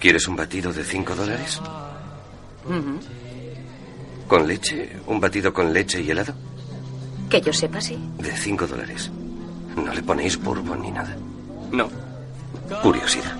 [0.00, 1.60] ¿Quieres un batido de 5 dólares?
[4.26, 4.96] ¿Con leche?
[5.06, 6.32] ¿Un batido con leche y helado?
[7.28, 7.98] Que yo sepa, sí.
[8.18, 9.10] De 5 dólares.
[9.76, 11.14] ¿No le ponéis bourbon ni nada?
[11.70, 11.88] No.
[12.82, 13.36] Curiosidad.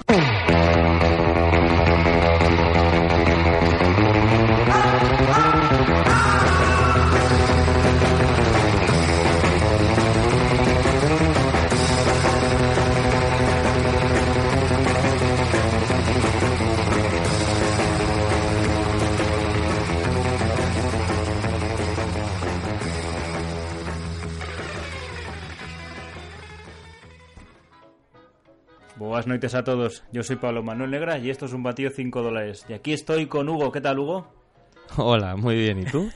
[29.41, 30.05] Noches a todos.
[30.13, 32.67] Yo soy Pablo Manuel Negra y esto es un batido 5 dólares.
[32.69, 33.73] Y aquí estoy con Hugo.
[33.73, 34.31] ¿Qué tal, Hugo?
[34.99, 35.79] Hola, muy bien.
[35.79, 36.11] ¿Y tú?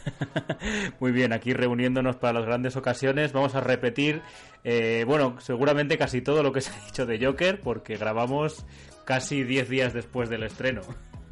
[1.00, 3.32] Muy bien, aquí reuniéndonos para las grandes ocasiones.
[3.32, 4.20] Vamos a repetir,
[4.62, 8.66] eh, bueno, seguramente casi todo lo que se ha dicho de Joker, porque grabamos
[9.06, 10.82] casi 10 días después del estreno.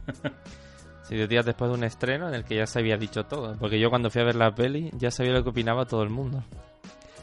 [1.02, 3.56] Sí, diez días después de un estreno en el que ya se había dicho todo.
[3.59, 6.10] Porque yo cuando fui a ver la peli ya sabía lo que opinaba todo el
[6.10, 6.45] mundo.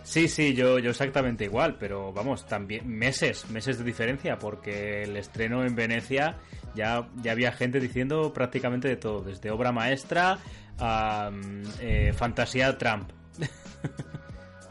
[0.09, 5.15] Sí, sí, yo, yo exactamente igual, pero vamos, también meses, meses de diferencia, porque el
[5.15, 6.35] estreno en Venecia
[6.73, 10.39] ya, ya había gente diciendo prácticamente de todo, desde obra maestra
[10.79, 13.11] a mm, eh, fantasía Trump.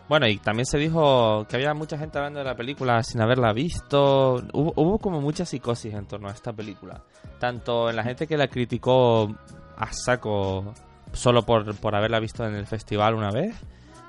[0.09, 3.53] Bueno, y también se dijo que había mucha gente hablando de la película sin haberla
[3.53, 4.37] visto.
[4.55, 7.05] Hubo, hubo como mucha psicosis en torno a esta película.
[7.39, 9.37] Tanto en la gente que la criticó
[9.77, 10.73] a saco
[11.13, 13.55] solo por, por haberla visto en el festival una vez,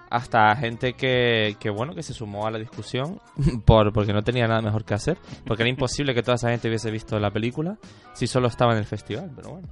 [0.10, 3.20] hasta gente que, que bueno, que se sumó a la discusión
[3.66, 5.18] por, porque no tenía nada mejor que hacer.
[5.46, 7.78] Porque era imposible que toda esa gente hubiese visto la película
[8.14, 9.68] si solo estaba en el festival, pero bueno.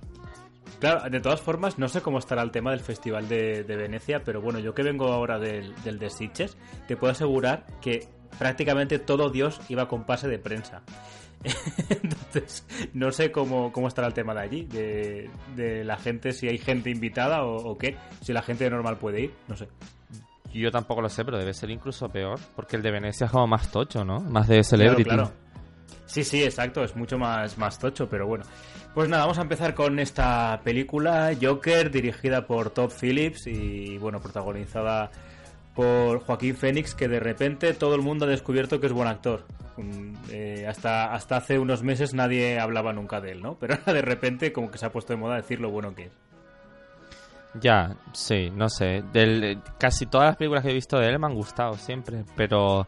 [0.80, 4.22] Claro, de todas formas, no sé cómo estará el tema del Festival de, de Venecia,
[4.24, 6.56] pero bueno, yo que vengo ahora del, del de Sitges,
[6.88, 10.84] te puedo asegurar que prácticamente todo Dios iba con pase de prensa.
[11.90, 16.48] Entonces, no sé cómo, cómo estará el tema de allí, de, de la gente, si
[16.48, 19.68] hay gente invitada o, o qué, si la gente normal puede ir, no sé.
[20.60, 23.48] Yo tampoco lo sé, pero debe ser incluso peor, porque el de Venecia es como
[23.48, 24.20] más tocho, ¿no?
[24.20, 25.04] Más de celebrity.
[25.04, 25.48] Claro, claro.
[26.06, 28.46] Sí, sí, exacto, es mucho más, más tocho, pero bueno.
[28.94, 34.20] Pues nada, vamos a empezar con esta película, Joker, dirigida por Todd Phillips y, bueno,
[34.20, 35.12] protagonizada
[35.76, 39.46] por Joaquín Phoenix, que de repente todo el mundo ha descubierto que es buen actor.
[39.78, 43.56] Mm, eh, hasta, hasta hace unos meses nadie hablaba nunca de él, ¿no?
[43.60, 46.06] Pero ahora de repente como que se ha puesto de moda decir lo bueno que
[46.06, 46.12] es.
[47.62, 49.04] Ya, sí, no sé.
[49.14, 52.88] Del, casi todas las películas que he visto de él me han gustado siempre, pero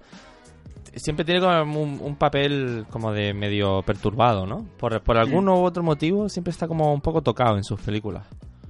[0.96, 4.66] siempre tiene como un, un papel como de medio perturbado, ¿no?
[4.78, 8.26] Por, por algún u otro motivo siempre está como un poco tocado en sus películas.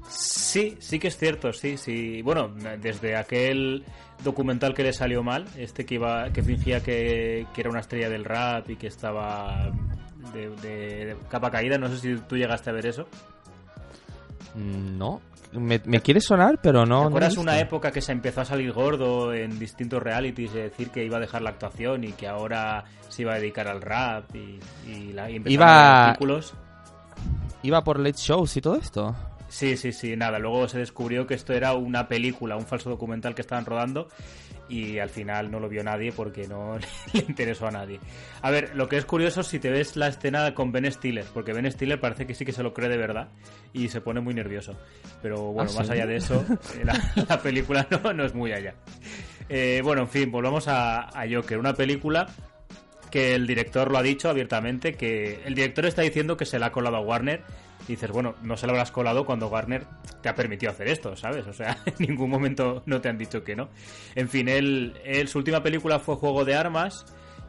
[0.07, 2.21] Sí, sí que es cierto, sí, sí.
[2.23, 2.49] Bueno,
[2.81, 3.83] desde aquel
[4.23, 8.09] documental que le salió mal, este que iba, que fingía que, que era una estrella
[8.09, 9.71] del rap y que estaba
[10.33, 13.07] de, de- de capa caída, no sé si tú llegaste a ver eso.
[14.55, 15.21] Mm, No,
[15.53, 17.01] me, me quiere sonar, pero no.
[17.01, 20.89] ¿Te acuerdas una época que se empezó a salir gordo en distintos realities de decir
[20.91, 24.25] que iba a dejar la actuación y que ahora se iba a dedicar al rap
[24.35, 26.53] y, y, la, y Iba- a artículos?
[27.63, 29.15] Iba por late shows y todo esto.
[29.49, 30.37] Sí, sí, sí, nada.
[30.37, 34.07] Luego se descubrió que esto era una película, un falso documental que estaban rodando
[34.69, 36.77] y al final no lo vio nadie porque no
[37.13, 37.99] le interesó a nadie.
[38.41, 41.53] A ver, lo que es curioso si te ves la escena con Ben Stiller, porque
[41.53, 43.29] Ben Stiller parece que sí que se lo cree de verdad
[43.73, 44.77] y se pone muy nervioso.
[45.21, 45.93] Pero bueno, ¿Ah, más sí?
[45.93, 46.45] allá de eso,
[46.79, 48.75] eh, la, la película no, no es muy allá.
[49.49, 52.27] Eh, bueno, en fin, volvamos a, a Joker, una película
[53.09, 56.67] que el director lo ha dicho abiertamente, que el director está diciendo que se la
[56.67, 57.41] ha colado a Warner.
[57.89, 59.83] Y dices, bueno, no se lo habrás colado cuando Warner
[60.21, 61.47] te ha permitido hacer esto, ¿sabes?
[61.47, 63.69] O sea, en ningún momento no te han dicho que no.
[64.13, 64.93] En fin, él,
[65.27, 67.03] su última película fue Juego de Armas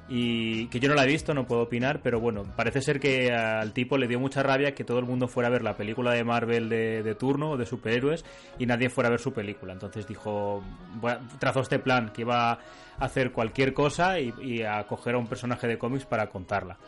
[0.09, 3.31] y que yo no la he visto, no puedo opinar, pero bueno, parece ser que
[3.33, 6.13] al tipo le dio mucha rabia que todo el mundo fuera a ver la película
[6.13, 8.25] de Marvel de, turno o de superhéroes
[8.59, 9.75] y nadie fuera a ver su película.
[9.75, 10.65] Entonces dijo,
[10.95, 12.59] "Voy a- trazó este plan que iba a
[12.99, 16.79] hacer cualquier cosa y a coger a un personaje de cómics para contarla.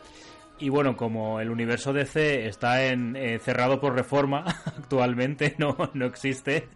[0.59, 6.05] Y bueno, como el universo DC está en, eh, cerrado por reforma, actualmente no, no
[6.05, 6.67] existe,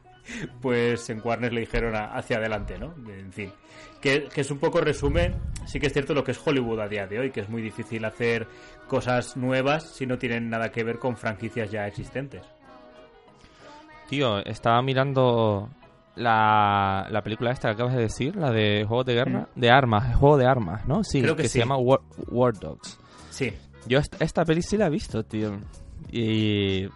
[0.61, 2.93] pues en Warner le dijeron a- hacia adelante, ¿no?
[3.09, 3.51] En fin,
[4.01, 5.35] que, que es un poco resumen,
[5.65, 7.61] sí que es cierto lo que es Hollywood a día de hoy, que es muy
[7.61, 8.47] difícil hacer
[8.87, 12.41] cosas nuevas si no tienen nada que ver con franquicias ya existentes.
[14.09, 15.69] Tío, estaba mirando
[16.15, 20.15] la, la película esta que acabas de decir, la de Juego de Guerra, de armas,
[20.15, 21.03] Juego de Armas, ¿no?
[21.03, 21.59] Sí, Creo que se sí.
[21.59, 21.99] llama War,
[22.29, 22.97] War Dogs.
[23.29, 23.53] Sí,
[23.85, 25.59] Yo esta, esta peli sí la he visto, tío.
[26.11, 26.87] Y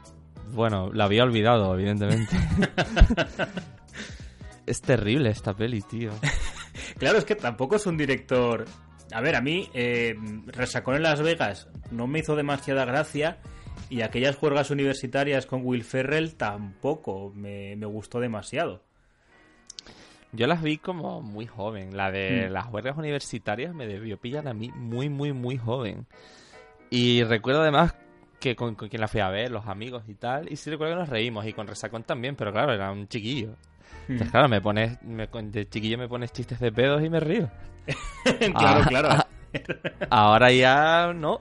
[0.54, 2.36] bueno, la había olvidado, evidentemente.
[4.66, 6.12] es terrible esta peli, tío.
[6.98, 8.66] Claro, es que tampoco es un director.
[9.12, 10.14] A ver, a mí, eh,
[10.46, 13.40] Resacón en Las Vegas no me hizo demasiada gracia.
[13.90, 18.84] Y aquellas juergas universitarias con Will Ferrell tampoco me, me gustó demasiado.
[20.32, 21.98] Yo las vi como muy joven.
[21.98, 22.54] La de Mm.
[22.54, 26.06] las huelgas universitarias me debió pillar a mí muy, muy, muy joven.
[26.92, 27.96] Y recuerdo además
[28.40, 30.52] que con, con quien la fui a ver, los amigos y tal.
[30.52, 31.46] Y sí recuerdo que nos reímos.
[31.48, 33.50] Y con Resacón también, pero claro, era un chiquillo.
[34.08, 34.12] Mm.
[34.12, 37.50] Entonces, claro, me pones, me- de chiquillo me pones chistes de pedos y me río.
[38.54, 39.10] claro, Ah, claro.
[39.12, 39.28] ah.
[40.10, 41.40] Ahora ya no.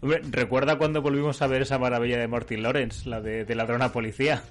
[0.00, 3.92] Hombre, ¿recuerda cuando volvimos a ver esa maravilla de Martin Lawrence, la de, de ladrona
[3.92, 4.42] policía?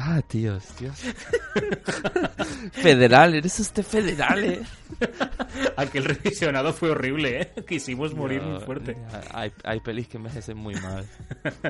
[0.00, 0.96] Ah, tíos, tíos.
[2.70, 4.62] federal, eres usted federal, eh.
[5.76, 7.52] Aquel revisionado fue horrible, ¿eh?
[7.66, 8.96] Quisimos morir No, muy fuerte.
[9.34, 11.04] Hay, hay pelis que envejecen muy mal.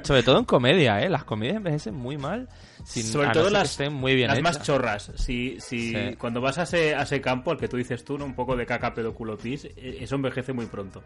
[0.02, 1.08] Sobre todo en comedia, ¿eh?
[1.08, 2.50] Las comedias envejecen muy mal.
[2.84, 5.10] Sin, Sobre no todo que las, estén muy bien las más chorras.
[5.16, 6.16] Si, si Sí.
[6.19, 8.26] Cuando vas a ese, a ese campo, al que tú dices tú, ¿no?
[8.26, 11.02] un poco de caca pedo culo pis, eh, eso envejece muy pronto.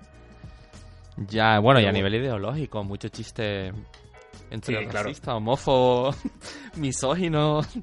[1.29, 3.73] Ya, bueno, y a Pero nivel ideológico, mucho chiste
[4.53, 5.09] entre Sí, claro.
[5.09, 6.15] racista, homófobo,
[6.77, 7.81] misógino, de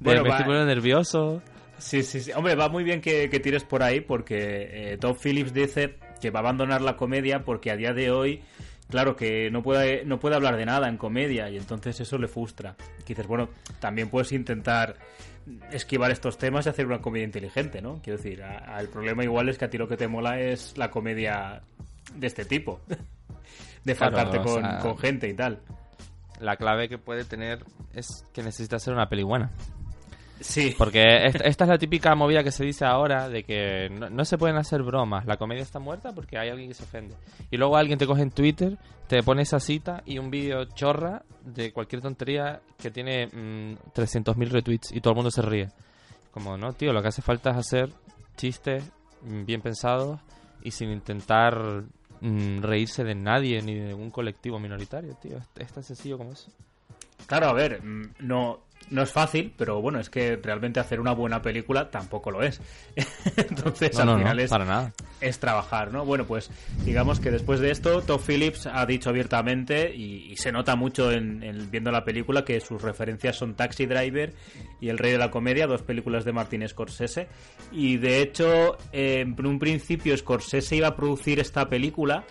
[0.00, 1.42] Bueno, poniendo nervioso.
[1.78, 2.32] Sí, sí, sí.
[2.32, 6.30] Hombre, va muy bien que, que tires por ahí porque eh, Todd Phillips dice que
[6.30, 8.42] va a abandonar la comedia porque a día de hoy,
[8.90, 12.26] claro, que no puede, no puede hablar de nada en comedia y entonces eso le
[12.26, 12.74] frustra.
[12.98, 13.48] Que dices, bueno,
[13.78, 14.96] también puedes intentar
[15.70, 18.00] esquivar estos temas y hacer una comedia inteligente, ¿no?
[18.02, 20.40] Quiero decir, a- a- el problema igual es que a ti lo que te mola
[20.40, 21.62] es la comedia
[22.14, 22.80] de este tipo.
[23.84, 25.60] De Claro, faltarte o con, sea- con gente y tal.
[26.40, 27.64] La clave que puede tener
[27.94, 29.50] es que necesita ser una peli buena.
[30.40, 30.74] Sí.
[30.78, 34.24] Porque esta, esta es la típica movida que se dice ahora de que no, no
[34.24, 35.26] se pueden hacer bromas.
[35.26, 37.14] La comedia está muerta porque hay alguien que se ofende.
[37.50, 41.22] Y luego alguien te coge en Twitter, te pone esa cita y un vídeo chorra
[41.44, 45.68] de cualquier tontería que tiene mm, 300.000 retweets y todo el mundo se ríe.
[46.30, 47.90] Como, no, tío, lo que hace falta es hacer
[48.36, 48.84] chistes
[49.22, 50.20] mm, bien pensados
[50.62, 51.84] y sin intentar
[52.20, 55.38] mm, reírse de nadie ni de un colectivo minoritario, tío.
[55.38, 56.50] Es, es tan sencillo como eso.
[57.26, 61.12] Claro, a ver, mm, no, no es fácil, pero bueno, es que realmente hacer una
[61.12, 62.60] buena película tampoco lo es.
[63.36, 64.92] Entonces, No, al no, no, final es, para nada.
[65.20, 66.04] es trabajar, ¿no?
[66.04, 66.50] Bueno, pues
[66.84, 71.10] digamos que después de esto, Todd Phillips ha dicho abiertamente, y, y se nota mucho
[71.12, 74.32] en, en- viendo la película, que sus referencias son Taxi Driver
[74.80, 77.28] y El Rey de la Comedia, dos películas de Martin Scorsese.
[77.72, 82.24] Y de hecho, en un principio Scorsese iba a producir esta película,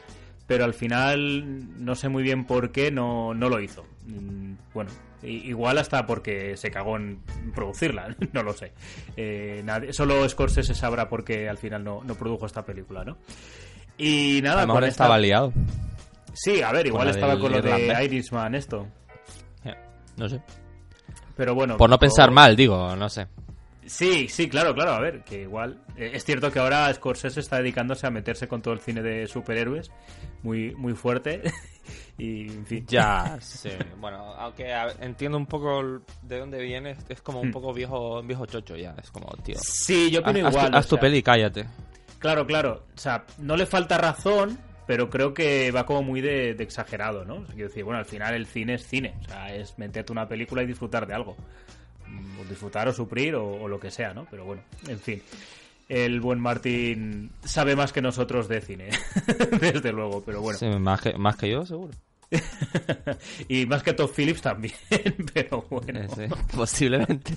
[0.48, 3.86] pero al final no sé muy bien por qué no, no lo hizo.
[4.06, 4.90] Mm, Bueno,
[5.24, 7.20] igual hasta porque se cagó en
[7.56, 8.72] producirla, no lo sé.
[9.16, 13.18] Eh, nadie- solo Scorsese sabrá por qué al final no, no produjo esta película, ¿no?
[13.98, 15.54] Y nada, A lo mejor con esta- estaba liado.
[16.34, 18.04] Sí, a ver, igual estaba del con lo de.
[18.06, 18.88] Irishman esto.
[20.18, 20.42] No sé.
[21.36, 21.78] Pero bueno.
[21.78, 23.28] Por no o- pensar mal, digo, no sé.
[23.86, 24.92] Sí, sí, claro, claro.
[24.92, 25.82] A ver, que igual.
[25.96, 29.28] eh, es cierto que ahora Scorsese está dedicándose a meterse con todo el cine de
[29.28, 29.92] superhéroes.
[30.44, 31.42] Muy, muy fuerte.
[32.18, 32.86] y, en fin.
[32.88, 33.70] Ya, sí.
[34.00, 37.52] Bueno, aunque a- entiendo un poco de dónde viene, es- como un Hmm.
[37.52, 38.96] poco viejo viejo chocho ya.
[39.02, 39.56] Es como, tío.
[39.60, 40.76] Sí, yo Haz, opino haz tu- igual.
[40.76, 41.66] haz tu sea, peli y cállate.
[42.20, 42.84] Claro, claro.
[42.96, 44.58] O sea, no le falta razón,
[44.88, 47.36] pero creo que va como muy de, de exagerado, ¿no?
[47.36, 49.14] O sea, quiero decir, bueno, al final el cine es cine.
[49.26, 51.36] O sea, es meterte una película y disfrutar de algo.
[52.08, 54.26] Mm, o disfrutar o sufrir o, o lo que sea, ¿no?
[54.32, 55.22] Pero bueno, en fin.
[55.90, 58.90] El buen Martín sabe más que nosotros de cine,
[59.62, 60.60] desde luego, pero bueno.
[60.60, 61.94] Sí, más, que, más que yo, seguro.
[63.48, 64.74] y más que Todd Phillips también,
[65.34, 66.00] pero bueno.
[66.02, 66.24] Eh, sí,
[66.56, 67.34] posiblemente.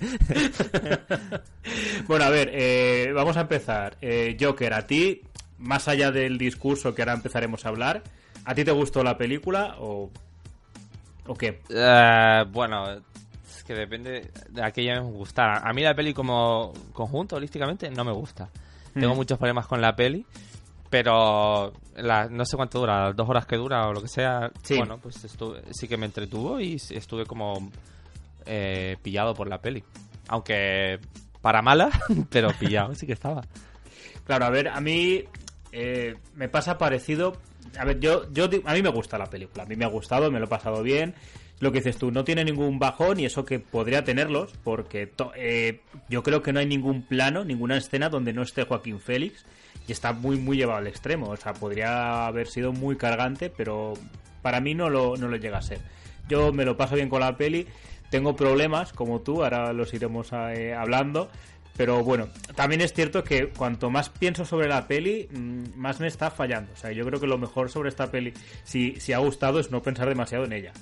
[2.09, 3.97] Bueno, a ver, eh, vamos a empezar.
[4.01, 5.23] Eh, Joker, a ti,
[5.59, 8.03] más allá del discurso que ahora empezaremos a hablar,
[8.45, 10.11] ¿a ti te gustó la película o,
[11.27, 11.61] o qué?
[11.69, 13.01] Eh, bueno,
[13.75, 15.59] que depende de a qué ya me gustara.
[15.59, 18.49] A mí la peli como conjunto, holísticamente, no me gusta.
[18.95, 19.17] Tengo Mm.
[19.17, 20.27] muchos problemas con la peli,
[20.89, 24.51] pero la- no sé cuánto dura, las dos horas que dura o lo que sea.
[24.63, 24.77] Sí.
[24.77, 27.71] Bueno, pues estuve- sí que me entretuvo y estuve como
[28.47, 29.85] eh, pillado por la peli.
[30.29, 30.99] Aunque
[31.43, 31.91] para mala,
[32.31, 33.43] pero pillado sí que estaba.
[34.25, 35.25] Claro, a ver, a mí
[35.73, 37.37] eh, me pasa parecido.
[37.79, 40.31] A ver, yo, yo, a mí me gusta la película, a mí me ha gustado,
[40.31, 41.15] me lo he pasado bien.
[41.61, 45.81] Lo que dices tú, no tiene ningún bajón y eso que podría tenerlos, porque eh,
[46.09, 49.45] yo creo que no hay ningún plano, ninguna escena donde no esté Joaquín Félix
[49.87, 51.29] y está muy, muy llevado al extremo.
[51.29, 53.93] O sea, podría haber sido muy cargante, pero
[54.41, 55.81] para mí no lo, no lo llega a ser.
[56.31, 57.67] Yo me lo paso bien con la peli,
[58.09, 61.29] tengo problemas como tú, ahora los iremos eh, hablando.
[61.77, 66.09] Pero bueno, también es cierto que cuanto más pienso sobre la peli, mm, más me
[66.09, 66.73] está fallando.
[66.73, 68.33] O sea, yo creo que lo mejor sobre esta peli,
[68.65, 70.73] si, si ha gustado, es no pensar demasiado en ella.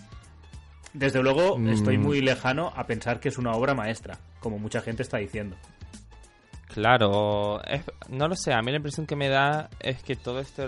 [0.95, 1.69] Desde luego, Mm.
[1.69, 5.57] estoy muy lejano a pensar que es una obra maestra, como mucha gente está diciendo.
[6.69, 10.41] Claro, es- no lo sé, a mí la impresión que me da es que todo
[10.41, 10.67] este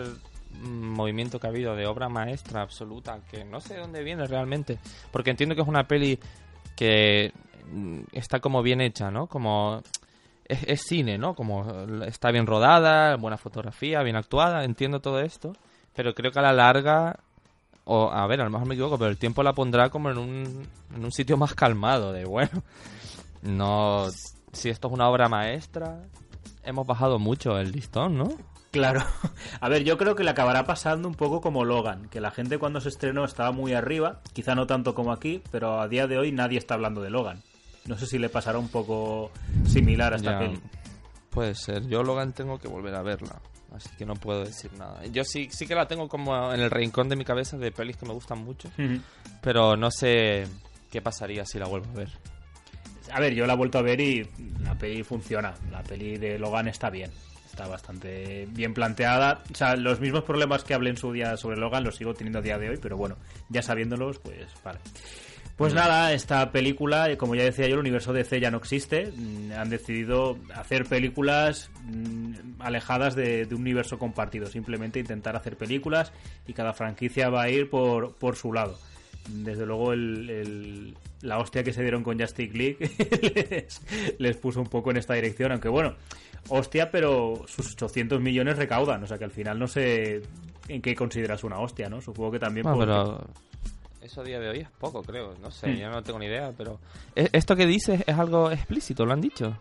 [0.53, 4.27] mm, movimiento que ha habido de obra maestra absoluta, que no sé de dónde viene
[4.27, 4.79] realmente,
[5.13, 6.19] porque entiendo que es una peli
[6.75, 7.33] que
[7.71, 9.29] mm, está como bien hecha, ¿no?
[9.29, 9.81] Como
[10.45, 11.35] es, es cine, ¿no?
[11.35, 15.53] Como está bien rodada, buena fotografía, bien actuada, entiendo todo esto,
[15.95, 17.21] pero creo que a la larga
[17.93, 20.19] o a ver, a lo mejor me equivoco, pero el tiempo la pondrá como en
[20.19, 22.63] un, en un sitio más calmado, de bueno,
[23.43, 24.07] no,
[24.53, 26.01] si esto es una obra maestra,
[26.63, 28.29] hemos bajado mucho el listón, ¿no?
[28.71, 29.03] Claro.
[29.61, 32.59] A ver, yo creo que le acabará pasando un poco como Logan, que la gente
[32.59, 36.17] cuando se estrenó estaba muy arriba, quizá no tanto como aquí, pero a día de
[36.17, 37.43] hoy nadie está hablando de Logan.
[37.87, 39.33] No sé si le pasará un poco
[39.67, 40.61] similar a esta Ya, peli.
[41.31, 43.41] Puede ser, yo Logan tengo que volver a verla,
[43.75, 45.05] así que no puedo decir nada.
[45.07, 47.97] Yo sí, sí que la tengo como en el rincón de mi cabeza de pelis
[47.97, 48.71] que me gustan mucho,
[49.41, 50.47] pero no sé
[50.91, 52.09] qué pasaría si la vuelvo a ver.
[53.13, 54.29] A ver, yo la he vuelto a ver y
[54.63, 55.55] la peli funciona.
[55.71, 57.11] La peli de Logan está bien.
[57.47, 59.43] Está bastante bien planteada.
[59.53, 62.39] O sea, los mismos problemas que hablé en su día sobre Logan los sigo teniendo
[62.39, 63.17] a día de hoy, pero bueno,
[63.49, 64.79] ya sabiéndolos, pues vale.
[65.61, 69.13] Pues nada, esta película, como ya decía yo, el universo DC ya no existe.
[69.15, 74.47] Mm, Han decidido hacer películas mm, alejadas de, de un universo compartido.
[74.47, 76.13] Simplemente intentar hacer películas
[76.47, 78.79] y cada franquicia va a ir por, por su lado.
[79.29, 82.79] Desde luego, el, el- la hostia que se dieron con Justice League
[83.51, 83.83] les,
[84.19, 85.53] les puso un poco en esta dirección.
[85.53, 85.95] Aunque bueno,
[86.49, 89.05] hostia, pero sus 800 millones recaudan.
[89.05, 90.23] O sea que al final no sé
[90.69, 92.01] en qué consideras una hostia, ¿no?
[92.01, 93.31] Supongo que también Bueno, pero
[94.03, 95.35] eso a día de hoy es poco, creo.
[95.41, 95.77] No sé, Hmm.
[95.77, 96.79] yo no tengo ni idea, pero...
[97.15, 99.05] ¿E- ¿Esto que dices es algo explícito?
[99.05, 99.57] ¿Lo han dicho?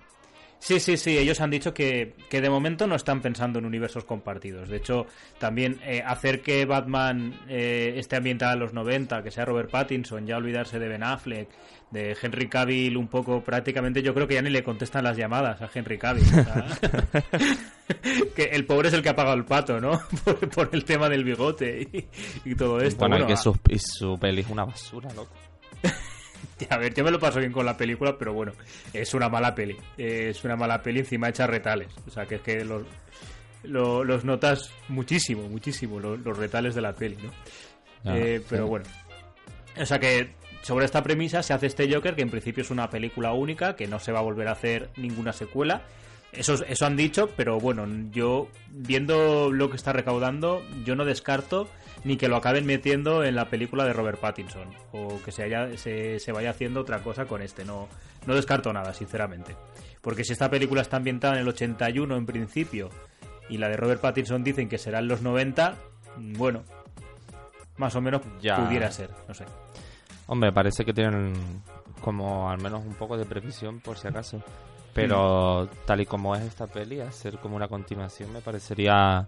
[0.62, 4.04] Sí, sí, sí, ellos han dicho que, que de momento no están pensando en universos
[4.04, 4.68] compartidos.
[4.68, 5.08] De hecho,
[5.40, 10.28] también eh, hacer que Batman eh, esté ambientada en los 90, que sea Robert Pattinson,
[10.28, 11.48] ya olvidarse de Ben Affleck,
[11.92, 15.62] de Henry Cavill un poco, prácticamente yo creo que ya ni le contestan las llamadas
[15.62, 16.24] a Henry Cavill.
[16.28, 16.68] o sea,
[18.36, 20.00] que el pobre es el que ha pagado el pato, ¿no?
[20.26, 21.88] Por, por el tema del bigote
[22.44, 23.08] y, y todo esto.
[23.08, 25.32] bueno, y que a- su, su peli es una basura, loco.
[26.70, 28.54] a ver, yo me lo paso bien con la película, pero bueno,
[28.94, 29.78] es una mala peli.
[29.98, 31.88] Es una mala peli encima hecha retales.
[32.08, 32.84] O sea, que es que los,
[33.64, 37.32] lo- los notas muchísimo, muchísimo, lo- los, retales de la peli, ¿no?
[38.04, 38.70] Ya, Eh, pero sí.
[38.70, 38.86] bueno.
[39.80, 40.32] O sea que
[40.62, 43.88] sobre esta premisa se hace este Joker, que en principio es una película única, que
[43.88, 45.84] no se va a volver a hacer ninguna secuela.
[46.32, 51.68] Eso, eso han dicho, pero bueno, yo viendo lo que está recaudando, yo no descarto
[52.04, 55.76] ni que lo acaben metiendo en la película de Robert Pattinson o que se, haya,
[55.78, 57.66] se, se vaya haciendo otra cosa con este.
[57.66, 57.88] No,
[58.26, 59.56] no descarto nada, sinceramente.
[60.02, 62.90] Porque si esta película está ambientada en el 81 en principio
[63.50, 65.76] y la de Robert Pattinson dicen que será en los 90,
[66.38, 66.64] bueno,
[67.78, 68.56] más o menos Ya.
[68.64, 69.46] pudiera ser, no sé.
[70.28, 71.34] Hombre, parece que tienen
[72.02, 74.42] como al menos un poco de previsión por si acaso.
[74.94, 75.86] Pero Mm.
[75.86, 79.28] tal y como es esta peli, hacer como una continuación me parecería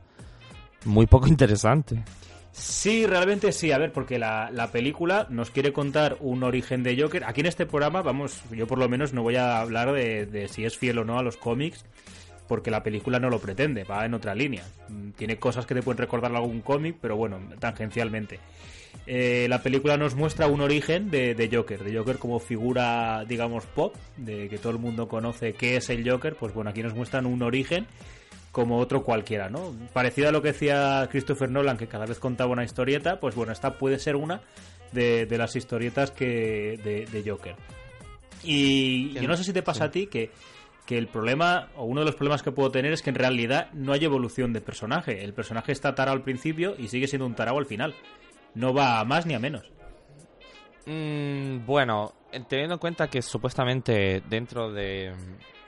[0.85, 2.03] muy poco interesante.
[2.51, 3.71] Sí, realmente sí.
[3.71, 7.23] A ver, porque la, la película nos quiere contar un origen de Joker.
[7.23, 10.47] Aquí en este programa, vamos, yo por lo menos no voy a hablar de, de
[10.49, 11.85] si es fiel o no a los cómics,
[12.49, 14.63] porque la película no lo pretende, va en otra línea.
[14.89, 18.39] Mm, Tiene cosas que te pueden recordar algún cómic, pero bueno, tangencialmente.
[19.07, 23.65] Eh, la película nos muestra un origen de, de Joker, de Joker como figura, digamos,
[23.65, 26.93] pop, de que todo el mundo conoce qué es el Joker, pues bueno, aquí nos
[26.93, 27.87] muestran un origen
[28.51, 29.73] como otro cualquiera, ¿no?
[29.93, 33.51] Parecido a lo que decía Christopher Nolan, que cada vez contaba una historieta, pues bueno,
[33.53, 34.41] esta puede ser una
[34.91, 37.55] de, de las historietas que de, de Joker.
[38.43, 40.31] Y yo no sé si te pasa a ti que,
[40.85, 43.71] que el problema, o uno de los problemas que puedo tener es que en realidad
[43.73, 45.23] no hay evolución de personaje.
[45.23, 47.93] El personaje está tarao al principio y sigue siendo un tarao al final.
[48.53, 49.63] No va a más ni a menos.
[50.85, 52.11] Mm, bueno,
[52.47, 55.13] teniendo en cuenta que supuestamente dentro de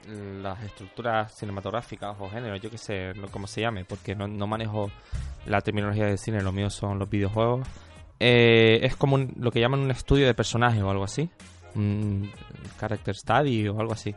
[0.08, 4.90] mm, las estructuras cinematográficas o géneros, yo qué sé, cómo se llame, porque no, manejo
[5.46, 7.66] la terminología de cine, lo mío son los videojuegos,
[8.20, 11.30] eh, es como un- lo que llaman un estudio de personaje o algo así,
[12.78, 14.14] character study o algo así.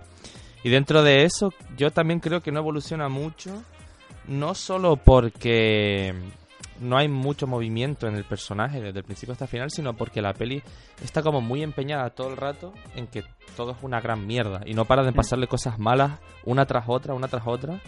[0.64, 3.64] Y dentro de eso, yo también creo que no evoluciona mucho,
[4.28, 6.14] no solo porque
[6.80, 10.22] no hay mucho movimiento en el personaje desde el principio hasta el final, sino porque
[10.22, 10.62] la peli
[11.04, 13.24] está como muy empeñada todo el rato en que
[13.56, 17.14] todo es una gran mierda y no para de pasarle cosas malas una tras otra,
[17.14, 17.80] una tras otra,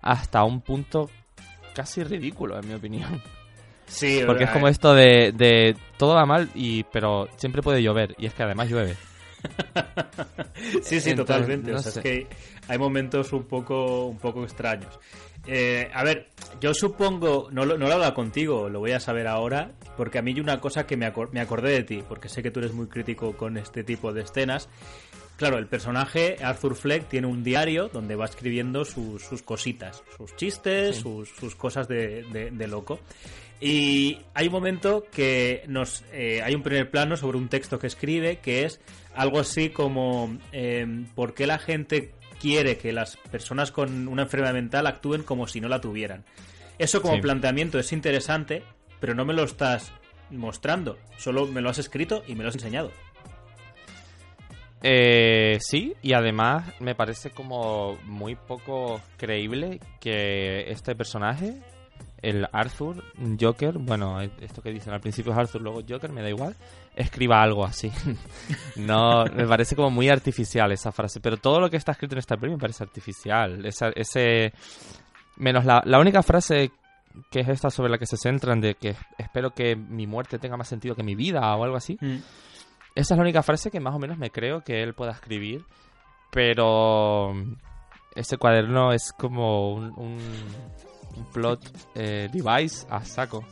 [0.00, 1.08] hasta un punto
[1.74, 3.22] casi ridículo, en mi opinión.
[3.86, 8.14] Sí, Porque es como esto de, de todo va mal, y pero siempre puede llover,
[8.18, 8.96] y es que además llueve.
[10.82, 11.70] Sí, sí, Entonces, totalmente.
[11.72, 11.98] no o sea, sé.
[11.98, 12.26] es que
[12.68, 14.98] hay momentos un poco, un poco extraños.
[15.46, 16.28] Eh, a ver,
[16.60, 20.18] yo supongo, no lo, no lo he hablado contigo, lo voy a saber ahora, porque
[20.18, 22.50] a mí hay una cosa que me, acor- me acordé de ti, porque sé que
[22.52, 24.68] tú eres muy crítico con este tipo de escenas.
[25.36, 30.36] Claro, el personaje Arthur Fleck tiene un diario donde va escribiendo sus, sus cositas, sus
[30.36, 33.00] chistes, sus, sus cosas de, de- de loco.
[33.64, 37.86] Y hay un momento que nos eh, hay un primer plano sobre un texto que
[37.86, 38.80] escribe que es
[39.14, 44.52] algo así como eh, ¿por qué la gente quiere que las personas con una enfermedad
[44.52, 46.24] mental actúen como si no la tuvieran?
[46.78, 47.20] Eso como Sí.
[47.20, 48.64] planteamiento es interesante,
[48.98, 49.92] pero no me lo estás
[50.30, 52.90] mostrando, solo me lo has escrito y me lo has enseñado.
[54.82, 61.54] Eh, sí, y además me parece como muy poco creíble que este personaje,
[62.22, 63.02] el Arthur
[63.40, 66.54] Joker, bueno, esto que dicen al principio es Arthur, luego Joker, me da igual,
[66.94, 67.90] escriba algo así.
[68.76, 72.20] no, me parece como muy artificial esa frase, pero todo lo que está escrito en
[72.20, 73.66] esta peli me parece artificial.
[73.66, 74.52] Esa- ese
[75.36, 76.70] menos la, la única frase
[77.30, 80.56] que es esta sobre la que se centran de que espero que mi muerte tenga
[80.56, 81.98] más sentido que mi vida o algo así.
[82.94, 85.64] Esa es la única frase que más o menos me creo que él pueda escribir.
[86.30, 87.34] Pero
[88.14, 90.18] ese cuaderno es como un, un,
[91.16, 91.60] un plot
[91.94, 93.44] eh, device a saco.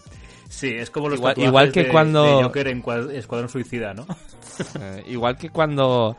[0.49, 3.95] Sí, es como los Igual- igual que de- cuando- de Joker en Cuad- Escuadrón Suicida,
[3.95, 4.07] ¿no?
[4.81, 6.17] Eh, igual que cuando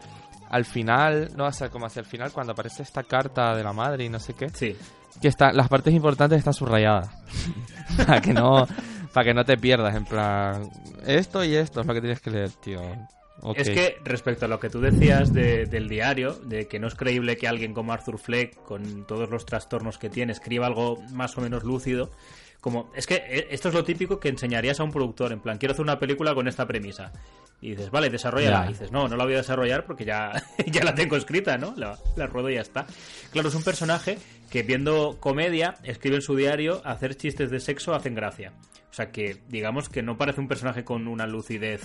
[0.49, 3.63] al final, no va a ser como hacia el final, cuando aparece esta carta de
[3.63, 4.75] la madre y no sé qué, Sí.
[5.21, 7.09] que está, las partes importantes están subrayadas.
[8.05, 8.67] para que no
[9.13, 10.69] para que no te pierdas, en plan,
[11.05, 12.79] esto y esto es lo que tienes que leer, tío.
[13.55, 16.95] Es que respecto a lo que tú decías de- del diario, de que no es
[16.95, 21.37] creíble que alguien como Arthur Fleck, con todos los trastornos que tiene, escriba algo más
[21.37, 22.11] o menos lúcido,
[22.59, 25.57] como es que eh, esto es lo típico que enseñarías a un productor, en plan,
[25.57, 27.11] quiero hacer una película con esta premisa.
[27.59, 28.61] Y dices, vale, desarrollala.
[28.63, 28.65] Ya.
[28.65, 30.31] Y dices, no, no la voy a desarrollar porque ya,
[30.67, 31.73] ya la tengo escrita, ¿no?
[31.77, 32.85] La, la ruedo y ya está.
[33.31, 34.17] Claro, es un personaje
[34.51, 38.53] que viendo comedia, escribe en su diario, hacer chistes de sexo hacen gracia.
[38.91, 41.81] O sea que, digamos que no parece un personaje con una lucidez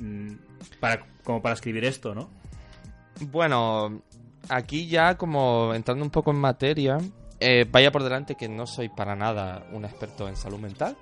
[0.00, 0.32] mm,
[0.80, 2.28] para, como para escribir esto, ¿no?
[3.20, 4.02] Bueno,
[4.48, 6.98] aquí ya como entrando un poco en materia,
[7.38, 10.96] eh, vaya por delante que no soy para nada un experto en salud mental,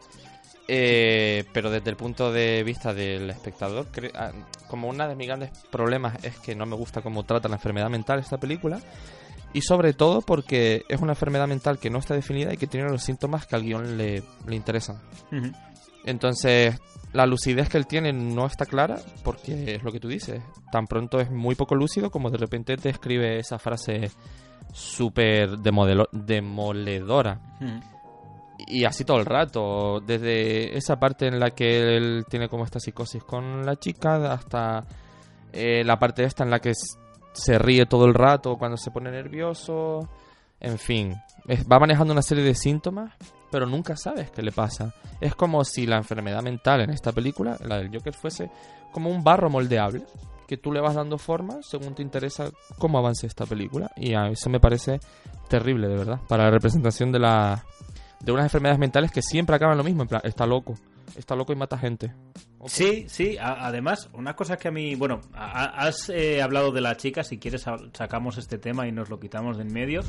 [0.68, 4.32] eh, pero desde el punto de vista del espectador, ah,
[4.68, 7.90] como uno de mis grandes problemas es que no me gusta cómo trata la enfermedad
[7.90, 8.80] mental esta película,
[9.52, 12.88] y sobre todo porque es una enfermedad mental que no está definida y que tiene
[12.88, 15.00] los síntomas que al guion le, le interesan.
[16.04, 16.80] Entonces,
[17.12, 20.40] la lucidez que él tiene no está clara porque es lo que tú dices.
[20.70, 24.10] Tan pronto es muy poco lúcido como de repente te escribe esa frase
[24.72, 27.40] súper demoledora.
[27.60, 27.80] Ujú.
[28.68, 30.00] Y así todo el rato.
[30.00, 34.84] Desde esa parte en la que él tiene como esta psicosis con la chica hasta
[35.52, 36.72] eh, la parte esta en la que
[37.32, 40.08] se ríe todo el rato cuando se pone nervioso.
[40.58, 41.14] En fin,
[41.70, 43.14] va manejando una serie de síntomas,
[43.50, 44.94] pero nunca sabes qué le pasa.
[45.20, 48.50] Es como si la enfermedad mental en esta película, la del Joker, fuese
[48.92, 50.04] como un barro moldeable
[50.46, 53.90] que tú le vas dando forma según te interesa cómo avance esta película.
[53.96, 55.00] Y a eso me parece
[55.48, 57.64] terrible, de verdad, para la representación de la
[58.20, 60.74] de unas enfermedades mentales que siempre acaban lo mismo, en plan, está loco,
[61.16, 62.12] está loco y mata gente.
[62.66, 63.38] Sí, sí.
[63.38, 67.24] a- además, una cosa que a mí, bueno, a- has eh, hablado de la chica.
[67.24, 70.02] Si quieres sa- sacamos este tema y nos lo quitamos de en medio.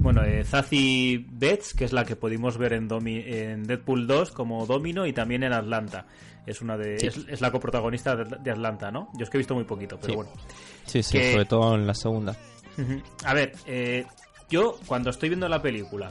[0.00, 4.30] Bueno, eh, Zazie Betts, que es la que pudimos ver en, Domi- en Deadpool 2
[4.30, 6.06] como Domino y también en Atlanta.
[6.46, 7.06] Es una de, Sí.
[7.08, 9.10] es, es la coprotagonista de, de Atlanta, ¿no?
[9.18, 10.16] Yo es que he visto muy poquito, pero Sí.
[10.16, 10.30] bueno.
[10.86, 12.34] Sí, sí, que- sobre todo en la segunda.
[13.24, 14.06] A ver, eh,
[14.48, 16.10] yo cuando estoy viendo la película,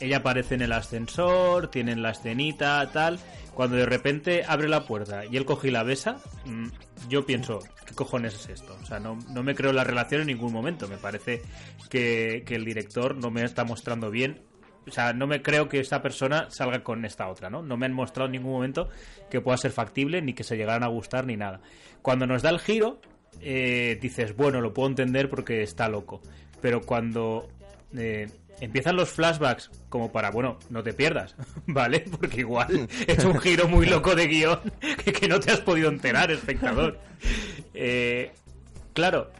[0.00, 3.18] ella aparece en el ascensor, tienen la escenita, tal.
[3.54, 6.68] Cuando de repente abre la puerta y él coge y la besa, mm,
[7.08, 8.76] yo pienso, ¿qué cojones es esto?
[8.82, 10.88] O sea, no, no me creo la relación en ningún momento.
[10.88, 11.42] Me parece
[11.90, 14.40] que, que el director no me está mostrando bien.
[14.88, 17.62] O sea, no me creo que esta persona salga con esta otra, ¿no?
[17.62, 18.88] No me han mostrado en ningún momento
[19.30, 21.60] que pueda ser factible, ni que se llegaran a gustar, ni nada.
[22.00, 23.00] Cuando nos da el giro,
[23.40, 26.22] eh, dices, bueno, lo puedo entender porque está loco.
[26.62, 27.48] Pero cuando
[27.96, 28.28] eh,
[28.60, 31.34] empiezan los flashbacks, como para, bueno, no te pierdas,
[31.66, 32.04] ¿vale?
[32.18, 34.60] Porque igual es un giro muy loco de guion
[35.04, 36.98] que, que no te has podido enterar, espectador.
[37.74, 38.32] Eh,
[38.92, 39.30] claro,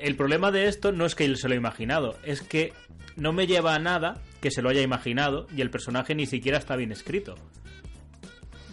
[0.00, 2.72] el problema de esto no es que él se lo ha imaginado, es que
[3.16, 6.58] no me lleva a nada que se lo haya imaginado y el personaje ni siquiera
[6.58, 7.34] está bien escrito.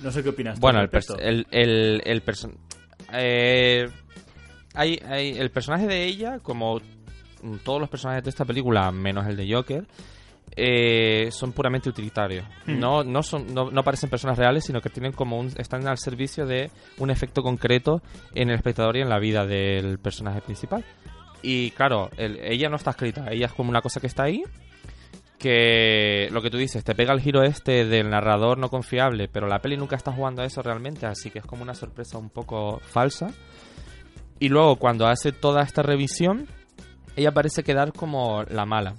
[0.02, 0.60] No sé qué opinas.
[0.60, 0.90] Bueno, el,
[1.20, 2.54] el, el, el perso-
[3.14, 3.88] eh,
[4.74, 6.82] hay, hay- el personaje de ella, como
[7.64, 9.86] todos los personajes de esta película, menos el de Joker,
[10.56, 12.46] eh, son puramente utilitarios.
[12.66, 12.80] Hmm.
[12.80, 15.98] No, no, son, no, no parecen personas reales, sino que tienen como un, están al
[15.98, 18.02] servicio de un efecto concreto
[18.36, 20.84] en el espectador y en la vida del personaje principal.
[21.42, 24.44] Y claro, el- ella no está escrita, ella es como una cosa que está ahí,
[25.40, 29.48] que lo que tú dices, te pega el giro este del narrador no confiable, pero
[29.48, 32.30] la peli nunca está jugando a eso realmente, así que es como una sorpresa un
[32.30, 33.28] poco falsa.
[34.40, 36.48] Y luego cuando hace toda esta revisión,
[37.16, 38.96] ella parece quedar como la mala.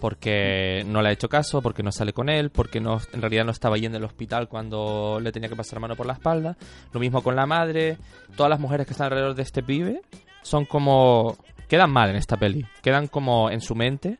[0.00, 3.46] Porque no le ha hecho caso, porque no sale con él, porque no, en realidad
[3.46, 6.56] no estaba yendo al hospital cuando le tenía que pasar mano por la espalda.
[6.92, 7.96] Lo mismo con la madre.
[8.36, 10.02] Todas las mujeres que están alrededor de este pibe
[10.42, 11.36] son como...
[11.66, 12.64] Quedan mal en esta peli.
[12.82, 14.18] Quedan como en su mente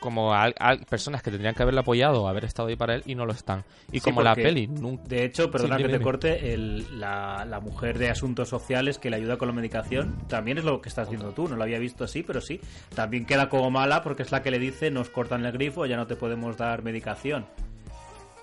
[0.00, 3.02] como al- al- personas que tendrían que haberle apoyado o haber estado ahí para él
[3.06, 3.64] y no lo están.
[3.90, 5.02] Y Sí, como la peli nunca...
[5.06, 9.10] De hecho, perdona Sí, que te corte, el- la, la mujer de asuntos sociales que
[9.10, 11.48] le ayuda con la medicación también es lo que estás haciendo tú.
[11.48, 12.60] No lo había visto así, pero sí.
[12.94, 15.96] También queda como mala porque es la que le dice nos cortan el grifo, ya
[15.96, 17.46] no te podemos dar medicación.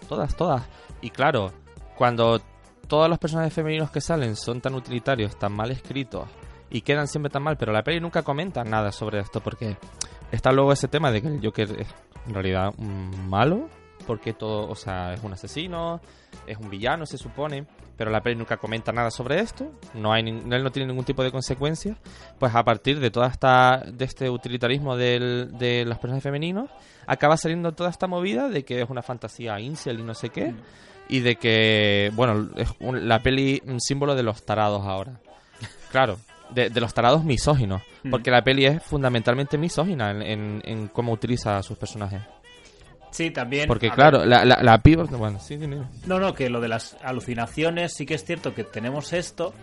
[0.09, 0.63] Todas, todas.
[1.01, 1.51] Y claro,
[1.95, 2.41] cuando
[2.87, 6.27] todos los personajes femeninos que salen son tan utilitarios, tan mal escritos
[6.69, 9.77] y quedan siempre tan mal, pero la peli nunca comenta nada sobre esto porque
[10.35, 11.87] está luego ese tema de que el Joker es
[12.27, 13.69] en realidad un malo,
[14.07, 15.99] porque todo, o sea, es un asesino,
[16.45, 17.65] es un villano se supone,
[17.97, 21.23] pero la peli nunca comenta nada sobre esto, no hay él no tiene ningún tipo
[21.23, 21.97] de consecuencias,
[22.37, 26.69] pues a partir de toda esta de este utilitarismo del- de los personajes femeninos
[27.07, 30.53] acaba saliendo toda esta movida de que es una fantasía incel y no sé qué
[31.07, 35.19] y de que bueno es un- la peli un símbolo de los tarados ahora.
[35.91, 36.17] Claro
[36.53, 38.11] de, de los tarados misóginos Mm.
[38.11, 42.21] porque la peli es fundamentalmente misógina en, en- en cómo utiliza a sus personajes
[43.11, 43.67] Sí, también.
[43.67, 45.67] porque claro la, la, la piba bueno sí, sí.
[46.05, 49.53] No, no, que lo de las alucinaciones sí que es cierto que tenemos esto.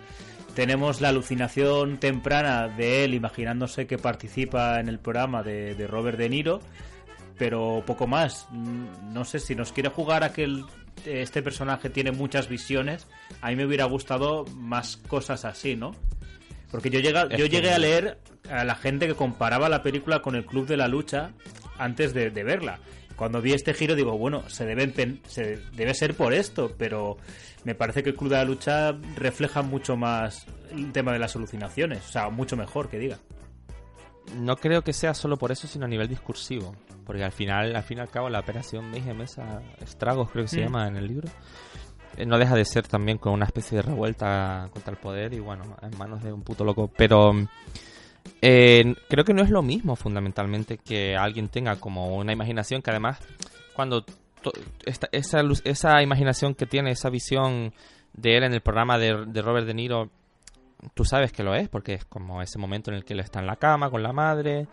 [0.55, 6.19] Tenemos la alucinación temprana de él imaginándose que participa en el programa de, de Robert
[6.19, 6.61] De Niro,
[7.39, 8.47] pero poco más.
[8.51, 10.65] Mm, No sé si nos quiere jugar a que el-
[11.07, 13.07] este personaje tiene muchas visiones.
[13.41, 15.95] A mí me hubiera gustado más cosas así, ¿no?
[16.73, 18.19] Porque yo, llega, yo llegué a leer
[18.51, 21.31] a la gente que comparaba la película con el Club de la Lucha
[21.79, 22.81] antes de, de verla.
[23.15, 27.19] Cuando vi este giro digo, bueno, se, deben se debe ser por esto, pero
[27.63, 31.37] me parece que el Club de la Lucha refleja mucho más el tema de las
[31.37, 33.19] alucinaciones, o sea, mucho mejor que diga.
[34.37, 37.83] no creo que sea solo por eso sino a nivel discursivo porque al final al
[37.83, 40.65] fin y al cabo la operación Mayhem esa estragos creo que se Mm.
[40.65, 41.29] llama en el libro
[42.27, 45.65] no deja de ser también con una especie de revuelta contra el poder y bueno,
[45.83, 46.91] en manos de un puto loco.
[46.97, 47.33] Pero
[48.41, 52.91] eh, creo que no es lo mismo fundamentalmente que alguien tenga como una imaginación que
[52.91, 53.19] además
[53.75, 54.05] cuando
[54.85, 57.73] esta- esa, luz- esa imaginación que tiene, esa visión
[58.13, 60.11] de él en el programa de, Robert De Niro,
[60.95, 63.41] tú sabes que lo es porque es como ese momento en el que él está
[63.41, 64.67] en la cama con la madre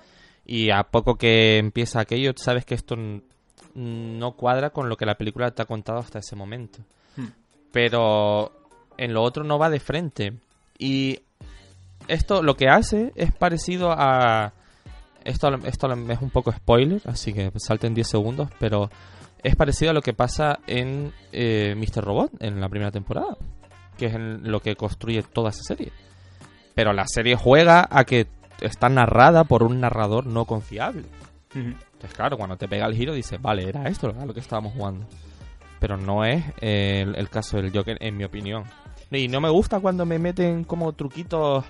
[0.45, 2.95] y a poco que empieza aquello, sabes que esto
[3.75, 6.79] no cuadra con lo que la película te ha contado hasta ese momento.
[7.71, 8.51] Pero
[8.97, 10.33] en lo otro no va de frente.
[10.77, 11.21] Y
[12.07, 14.53] esto lo que hace es parecido a...
[15.23, 18.89] Esto, esto es un poco spoiler, así que salten 10 segundos, pero
[19.43, 22.03] es parecido a lo que pasa en eh, Mr.
[22.03, 23.37] Robot en la primera temporada,
[23.97, 25.91] que es en lo que construye toda esa serie.
[26.73, 28.27] Pero la serie juega a que
[28.61, 31.03] está narrada por un narrador no confiable.
[31.53, 35.05] Entonces, claro, cuando te pega el giro, dices, vale, era esto lo que estábamos jugando.
[35.79, 38.63] Pero no es el, caso del Joker, en mi opinión.
[39.11, 41.65] Y no me gusta cuando me meten como truquitos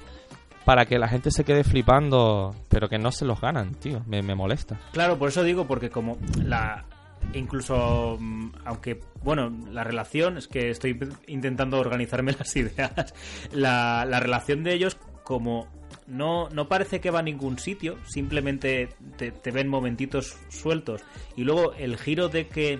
[0.66, 4.02] para que la gente se quede flipando, pero que no se los ganan, tío.
[4.06, 4.80] Me, me molesta.
[4.92, 6.86] Claro, por eso digo, porque como la.
[7.34, 13.14] Incluso, mm, aunque, bueno, la relación, es que estoy intentando organizarme las ideas.
[13.52, 15.68] La, la relación de ellos, como
[16.10, 21.02] no, no parece que va a ningún sitio, simplemente te, te ven momentitos sueltos.
[21.36, 22.80] Y luego el giro de que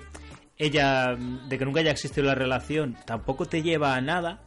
[0.60, 4.42] ella, de que nunca haya existido la relación, tampoco te lleva a nada.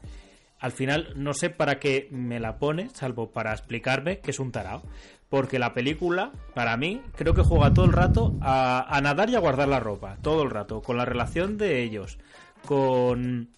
[0.60, 4.52] Al final no sé para qué me la pone, salvo para explicarme que es un
[4.52, 4.82] tarao.
[5.28, 9.34] Porque la película, para mí, creo que juega todo el rato a, a nadar y
[9.34, 10.18] a guardar la ropa.
[10.20, 10.82] Todo el rato.
[10.82, 12.18] Con la relación de ellos.
[12.66, 13.48] Con,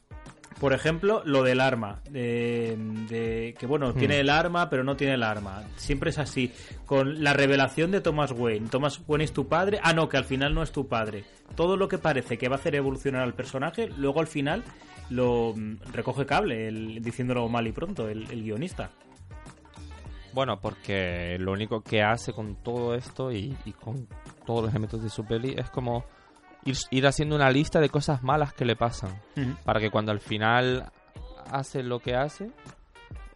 [0.61, 2.01] por ejemplo, lo del arma.
[2.11, 2.77] De,
[3.09, 5.62] de que, bueno, tiene el arma, pero no tiene el arma.
[5.77, 6.53] Siempre es así.
[6.87, 8.69] Con la revelación de Thomas Wayne.
[8.71, 9.81] Thomas Wayne es tu padre.
[9.83, 11.25] Ah, no, que al final no es tu padre.
[11.57, 14.62] Todo lo que parece que va a hacer evolucionar al personaje, luego al final
[15.11, 18.90] lo mm, recoge cable, el- diciéndolo mal y pronto, el, el guionista.
[20.33, 24.09] Bueno, porque lo único que hace con todo esto y, y con
[24.45, 26.05] todos los elementos de su peli es como
[26.64, 29.11] ir, ir haciendo una lista de cosas malas que le pasan.
[29.64, 30.90] para que cuando al final
[31.50, 32.50] hace lo que hace,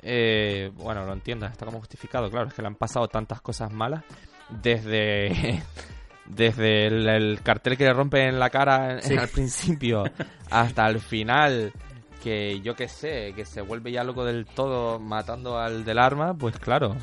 [0.02, 3.72] eh, bueno, lo entiendas, está como justificado, claro, es que le han pasado tantas cosas
[3.72, 4.04] malas,
[4.48, 5.62] desde,
[6.26, 10.04] desde el, el cartel que le rompe en la cara en- al principio
[10.50, 11.72] hasta el final,
[12.22, 16.34] que yo qué sé, que se vuelve ya loco del todo matando al del arma,
[16.34, 16.96] pues claro,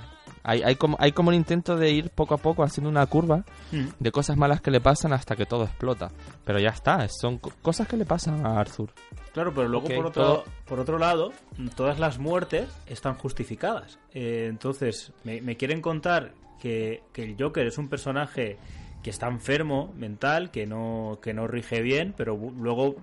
[0.47, 3.43] Hay, hay, como, hay como un intento de ir poco a poco haciendo una curva
[3.71, 3.85] Mm.
[3.99, 6.11] de cosas malas que le pasan hasta que todo explota.
[6.45, 8.91] Pero ya está, son co- cosas que le pasan a Arthur.
[9.33, 11.33] Claro, pero luego Ok, por, otro, todo- por otro lado,
[11.75, 13.97] todas las muertes están justificadas.
[14.13, 18.57] Eh, entonces, me, me quieren contar que, que el Joker es un personaje
[19.03, 22.95] que está enfermo mental, que no, que no rige bien, pero luego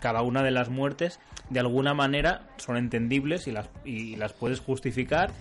[0.00, 1.20] cada una de las muertes
[1.50, 5.32] de alguna manera son entendibles y las, y las puedes justificar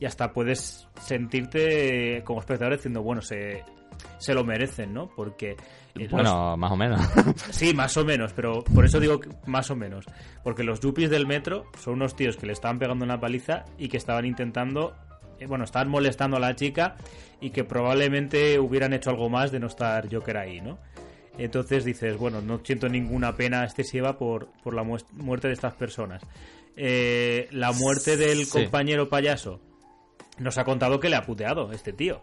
[0.00, 3.62] y hasta puedes sentirte como espectador diciendo, bueno, se,
[4.18, 5.08] se lo merecen, ¿no?
[5.14, 5.50] Porque...
[5.52, 5.56] eh,
[5.94, 7.00] los- Bueno, más o menos.
[7.50, 10.04] Sí, más o menos, pero por eso digo que más o menos.
[10.44, 13.88] Porque los yuppies del metro son unos tíos que le estaban pegando una paliza y
[13.88, 14.94] que estaban intentando,
[15.40, 16.96] eh, bueno, estaban molestando a la chica
[17.40, 20.78] y que probablemente hubieran hecho algo más de no estar Joker ahí, ¿no?
[21.38, 26.22] Entonces dices, bueno, no siento ninguna pena excesiva por, por la muerte de estas personas.
[26.76, 28.50] Eh, la muerte del Sí.
[28.50, 29.60] compañero payaso
[30.38, 32.22] nos ha contado que le ha puteado este tío.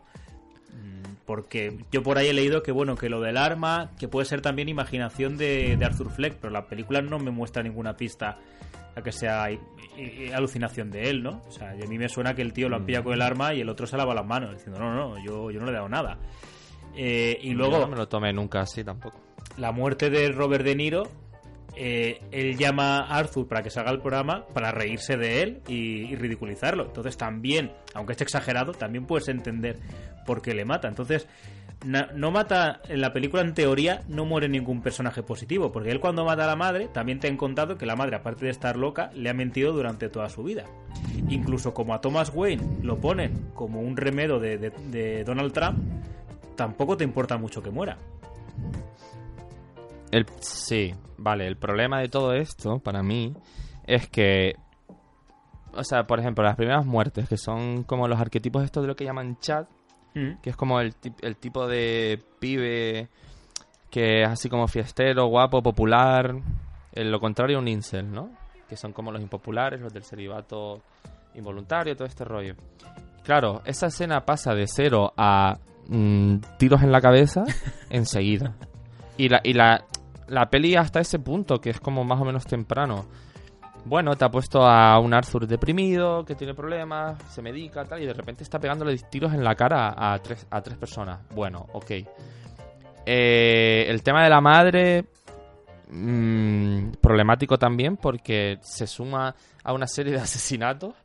[1.26, 4.42] Porque yo por ahí he leído que bueno que lo del arma que puede ser
[4.42, 8.40] también imaginación de, de Arthur Fleck pero la película no me muestra ninguna pista
[8.96, 9.48] a que sea
[10.36, 12.76] alucinación de él no o sea y a mí me suena que el tío lo
[12.76, 15.16] han pillado con el arma y el otro se lava las manos diciendo no no
[15.24, 16.18] yo, yo no le he dado nada
[16.96, 19.18] Eh, y Yo luego no me lo tomé nunca así tampoco.
[19.58, 21.04] la muerte de Robert De Niro,
[21.76, 26.16] eh, él llama a Arthur para que salga al programa para reírse de él y,
[26.16, 26.86] ridiculizarlo.
[26.86, 29.80] Entonces también, aunque esté exagerado, también puedes entender
[30.26, 30.88] por qué le mata.
[30.88, 31.28] Entonces,
[31.84, 36.24] no mata, en la película en teoría no muere ningún personaje positivo, porque él cuando
[36.24, 39.12] mata a la madre, también te han contado que la madre, aparte de estar loca,
[39.16, 40.64] le ha mentido durante toda su vida.
[41.30, 45.78] Incluso como a Thomas Wayne lo ponen como un remedo de Donald Trump,
[46.56, 47.98] tampoco te importa mucho que muera.
[50.14, 51.48] El, sí, vale.
[51.48, 53.34] El problema de todo esto, para mí,
[53.86, 54.56] es que.
[55.76, 58.96] O sea, por ejemplo, las primeras muertes, que son como los arquetipos estos de lo
[58.96, 59.68] que llaman chat,
[60.16, 60.42] Mm.
[60.42, 63.10] que es como el, el tipo de pibe
[63.90, 66.36] que es así como fiestero, guapo, popular.
[66.94, 68.30] En lo contrario, un incel, ¿no?
[68.68, 70.82] Que son como los impopulares, los del celibato
[71.36, 72.56] involuntario, todo este rollo.
[73.24, 77.44] Claro, esa escena pasa de cero a mm, tiros en la cabeza
[77.90, 78.56] enseguida.
[79.18, 79.84] Y la, y la,
[80.34, 83.06] la peli hasta ese punto, que es como más o menos temprano.
[83.86, 88.06] Bueno, te ha puesto a un Arthur deprimido, que tiene problemas, se medica, tal, y
[88.06, 91.20] de repente está pegándole tiros en la cara a tres, a tres personas.
[91.36, 91.92] Bueno, ok.
[93.06, 95.06] Eh, el tema de la madre,
[95.90, 100.96] mm, problemático también, porque se suma a una serie de asesinatos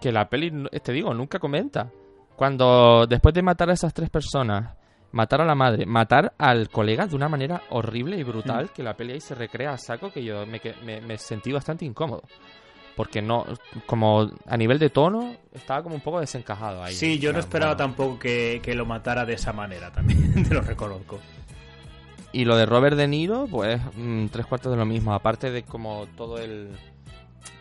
[0.00, 0.50] que la peli,
[0.82, 1.90] te digo, nunca comenta.
[2.34, 4.74] Cuando después de matar a esas tres personas,
[5.12, 8.96] matar a la madre, matar al colega de una manera horrible y brutal, que la
[8.96, 12.22] peli ahí se recrea a saco, que yo me, me, me sentí bastante incómodo.
[12.96, 13.46] Porque no,
[13.86, 16.92] como a nivel de tono, estaba como un poco desencajado ahí.
[16.94, 17.86] Sí, yo no esperaba bueno.
[17.94, 21.18] tampoco que, que lo matara de esa manera también, te lo reconozco.
[22.32, 25.14] Y lo de Robert De Niro, pues mm, tres cuartos de lo mismo.
[25.14, 26.70] Aparte de como todo el,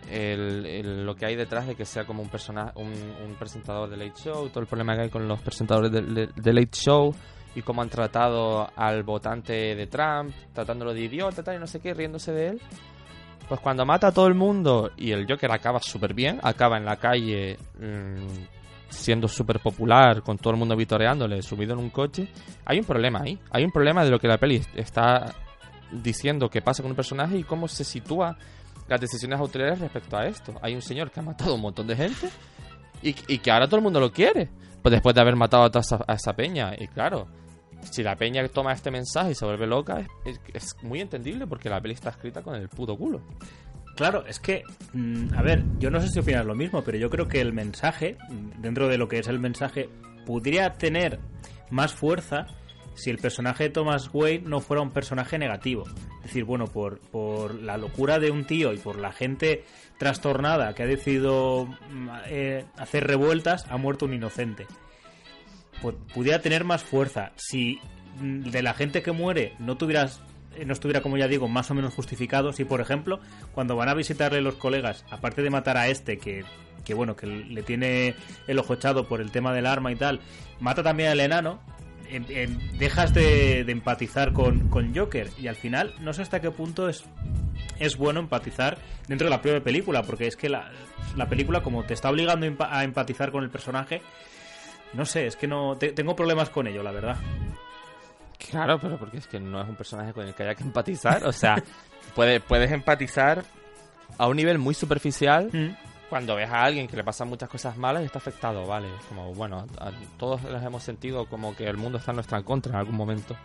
[0.09, 3.89] el- el- lo que hay detrás de que sea como un personaje, un, un presentador
[3.89, 6.77] de Late Show, todo el problema que hay con los presentadores de, de- de Late
[6.77, 7.15] Show
[7.55, 11.79] y cómo han tratado al votante de Trump, tratándolo de idiota tal, y no sé
[11.79, 12.61] qué, riéndose de él.
[13.47, 16.85] Pues cuando mata a todo el mundo y el Joker acaba súper bien, acaba en
[16.85, 22.27] la calle mm, siendo súper popular, con todo el mundo vitoreándole, subido en un coche,
[22.65, 23.39] hay un problema ahí.
[23.51, 25.33] Hay un problema de lo que la peli está
[25.91, 28.37] diciendo que pasa con un personaje y cómo se sitúa
[28.87, 30.53] las decisiones autoridades respecto a esto.
[30.61, 32.29] Hay un señor que ha matado a un montón de gente
[33.01, 34.49] y, y que ahora todo el mundo lo quiere.
[34.81, 36.73] Pues después de haber matado a, esa, peña.
[36.77, 37.27] Y claro,
[37.91, 41.47] si la peña toma este mensaje y se vuelve loca, es, es- es muy entendible
[41.47, 43.21] porque la peli está escrita con el puto culo.
[43.95, 44.63] Claro, es que,
[44.93, 47.51] mm, a ver, yo no sé si opinas lo mismo, pero yo creo que el
[47.51, 49.89] mensaje, mm, dentro de lo que es el mensaje,
[50.25, 51.19] podría tener
[51.69, 52.47] más fuerza
[52.99, 55.85] si el personaje de Thomas Wayne no fuera un personaje negativo.
[56.17, 59.63] Es decir, bueno, por, por la locura de un tío y por la gente
[59.97, 64.67] trastornada que ha decidido mm, eh, hacer revueltas, ha muerto un inocente.
[65.81, 67.79] Pues pudiera tener más fuerza si
[68.19, 70.21] mm, de la gente que muere no tuvieras
[70.55, 72.53] eh, no estuviera, como ya digo, más o menos justificado.
[72.53, 73.19] Si, por ejemplo,
[73.53, 76.43] cuando van a visitarle los colegas, aparte de matar a este, que,
[76.83, 78.15] que bueno, que le tiene
[78.47, 80.19] el ojo echado por el tema del arma y tal,
[80.59, 81.59] mata también al enano,
[82.77, 85.29] dejas de, de empatizar con, con Joker.
[85.37, 87.03] Y al final, no sé hasta qué punto es,
[87.79, 90.69] es bueno empatizar dentro de la propia película, porque es que la,
[91.15, 94.01] la película, como te está obligando a empa- a empatizar con el personaje,
[94.93, 97.17] no sé, es que no te- tengo problemas con ello, la verdad.
[98.49, 101.25] Claro, pero porque es que no es un personaje con el que haya que empatizar.
[101.25, 101.61] O sea,
[102.15, 103.43] puede, puedes empatizar
[104.17, 105.75] a un nivel muy superficial Mm.
[106.09, 108.87] Cuando ves a alguien que le pasan muchas cosas malas y está afectado, vale.
[109.07, 109.65] Como, bueno,
[110.17, 113.35] todos las hemos sentido como que el mundo está en nuestra contra en algún momento.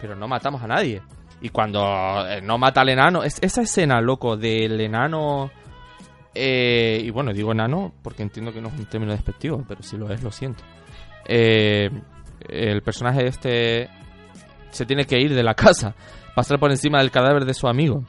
[0.00, 1.02] Pero no matamos a nadie.
[1.40, 5.50] Y cuando eh, no mata al enano, es, esa escena, loco, del enano...
[6.34, 9.96] eh, y bueno, digo enano porque entiendo que no es un término despectivo, pero si
[9.96, 10.62] lo es, lo siento.
[11.26, 11.90] Eh,
[12.48, 13.88] el personaje este
[14.70, 15.94] se tiene que ir de la casa,
[16.34, 18.04] pasar por encima del cadáver de su amigo.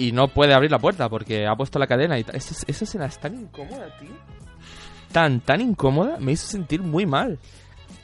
[0.00, 2.24] Y no puede abrir la puerta porque ha puesto la cadena y.
[2.32, 4.08] Esa, esa escena es tan incómoda, tío.
[5.12, 7.38] Tan, tan incómoda, me hizo sentir muy mal.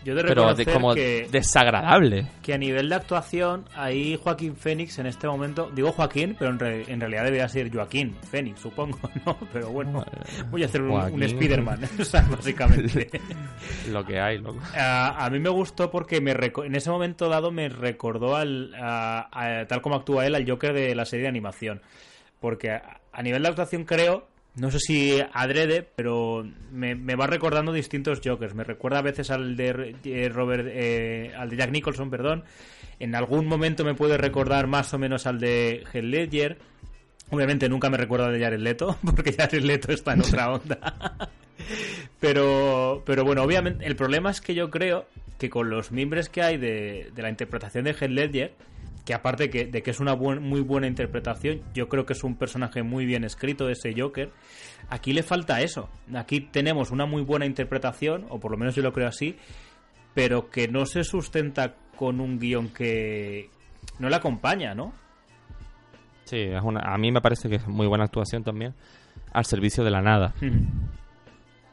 [0.07, 2.29] Yo de Pero de, como que, desagradable.
[2.43, 6.59] que a nivel de actuación, ahí Joaquín Fénix en este momento, digo Joaquín, pero en,
[6.61, 9.37] re- en realidad debería ser Joaquín Fénix, supongo, ¿no?
[9.53, 10.05] Pero bueno,
[10.51, 11.23] voy a hacer un, un.
[11.23, 13.11] Spider-Man, o sea, básicamente.
[13.91, 14.61] Lo que hay, loco.
[14.77, 16.33] a, a mí me gustó porque me
[16.65, 20.73] en ese momento dado me recordó al, a- a- tal como actúa él al Joker
[20.73, 21.83] de la serie de animación.
[22.41, 27.27] Porque a, a nivel de actuación creo, no sé si adrede, pero me, me va
[27.27, 28.55] recordando distintos Jokers.
[28.55, 32.45] Me recuerda a veces al de eh, Robert, eh, al de Jack Nicholson, perdón.
[32.99, 36.59] En algún momento me puede recordar más o menos al de Heath Ledger.
[37.29, 41.31] Obviamente nunca me recuerda al de Jared Leto, porque Jared Leto está en otra onda.
[42.19, 45.07] Pero, pero bueno, obviamente, el problema es que yo creo
[45.39, 48.53] que con los mimbres que hay de, de la interpretación de Heath Ledger,
[49.07, 52.23] que aparte que, de que es una buen- muy buena interpretación, yo creo que es
[52.25, 54.31] un personaje muy bien escrito ese Joker,
[54.91, 55.89] aquí le falta eso.
[56.15, 59.37] Aquí tenemos una muy buena interpretación, o por lo menos yo lo creo así,
[60.13, 63.49] pero que no se sustenta con un guion que
[63.99, 64.93] no le acompaña, ¿no?
[66.25, 68.75] Sí, es una, a mí me parece que es muy buena actuación también.
[69.33, 70.35] Al servicio de la nada.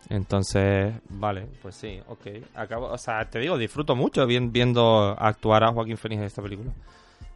[0.09, 2.27] Entonces, vale, pues sí, ok.
[2.55, 6.41] Acabo, o sea, te digo, disfruto mucho vien- viendo actuar a Joaquín Phoenix en esta
[6.41, 6.71] película.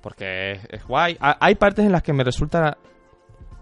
[0.08, 1.18] Porque es, guay.
[1.20, 2.78] Ha- hay partes en las que me resulta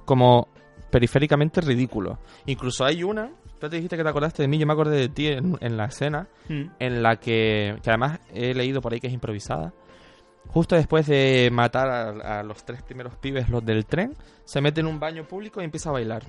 [0.06, 0.48] como
[0.92, 2.20] periféricamente ridículo.
[2.46, 5.10] Incluso hay una, tú te dijiste que te acordaste de mí, yo me acordé de
[5.10, 6.64] ti en, en la escena Mm.
[6.78, 9.74] en la que, que además he leído por ahí que es improvisada.
[10.50, 14.82] Justo después de matar a, a los tres primeros pibes, los del tren, se mete
[14.82, 16.22] en un baño público y empieza a bailar.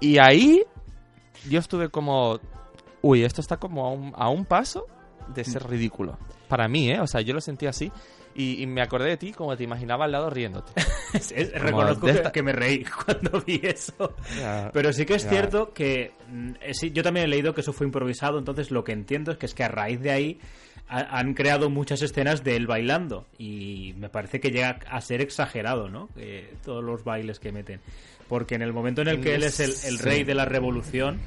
[0.00, 0.62] y ahí
[1.48, 2.38] yo estuve como,
[3.00, 4.84] uy, esto está como a un, a un paso
[5.34, 6.18] de ser ridículo.
[6.48, 7.00] Para mí, ¿eh?
[7.00, 7.90] O sea, yo lo sentí así
[8.36, 10.72] y, y me acordé de ti como te imaginaba al lado riéndote.
[11.54, 14.14] Reconozco que, esta- que me reí cuando vi eso.
[14.72, 17.72] Pero sí que es cierto que mm, eh, sí, yo también he leído que eso
[17.72, 20.40] fue improvisado, entonces lo que entiendo es que es que a raíz de ahí
[20.88, 25.20] ha- han creado muchas escenas de él bailando y me parece que llega a ser
[25.20, 26.08] exagerado, ¿no?
[26.16, 27.80] Eh, todos los bailes que meten.
[28.28, 31.20] Porque en el momento en el que él es el, rey de la revolución,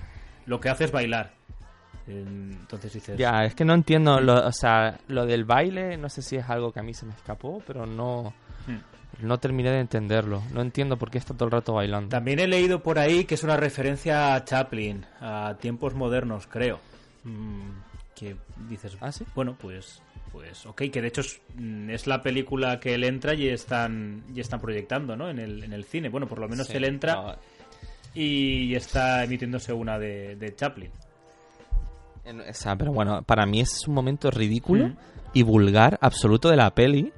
[0.45, 1.33] lo que hace es bailar.
[2.09, 3.17] Entonces dices...
[3.17, 6.49] Ya, es que no entiendo, lo, o sea, lo del baile, no sé si es
[6.49, 8.33] algo que a mí se me escapó, pero no,
[8.67, 9.25] Hmm.
[9.25, 10.43] no terminé de entenderlo.
[10.53, 12.09] No entiendo por qué está todo el rato bailando.
[12.09, 16.79] También he leído por ahí que es una referencia a Chaplin, a tiempos modernos, creo.
[17.23, 17.69] Mm,
[18.15, 18.35] que
[18.67, 19.23] dices, ¿Ah, sí?
[19.33, 20.01] bueno, pues,
[20.33, 24.23] pues, ok, que de hecho es, mm, es la película que él entra y están,
[24.35, 25.29] y están proyectando, ¿no?
[25.29, 26.09] En el, en el cine.
[26.09, 27.35] Bueno, por lo menos Sí, él entra no,
[28.13, 30.91] y está emitiéndose una de, de Chaplin.
[32.29, 34.97] En- pero bueno, para mí es un momento ridículo Mm.
[35.33, 37.11] y vulgar absoluto de la peli,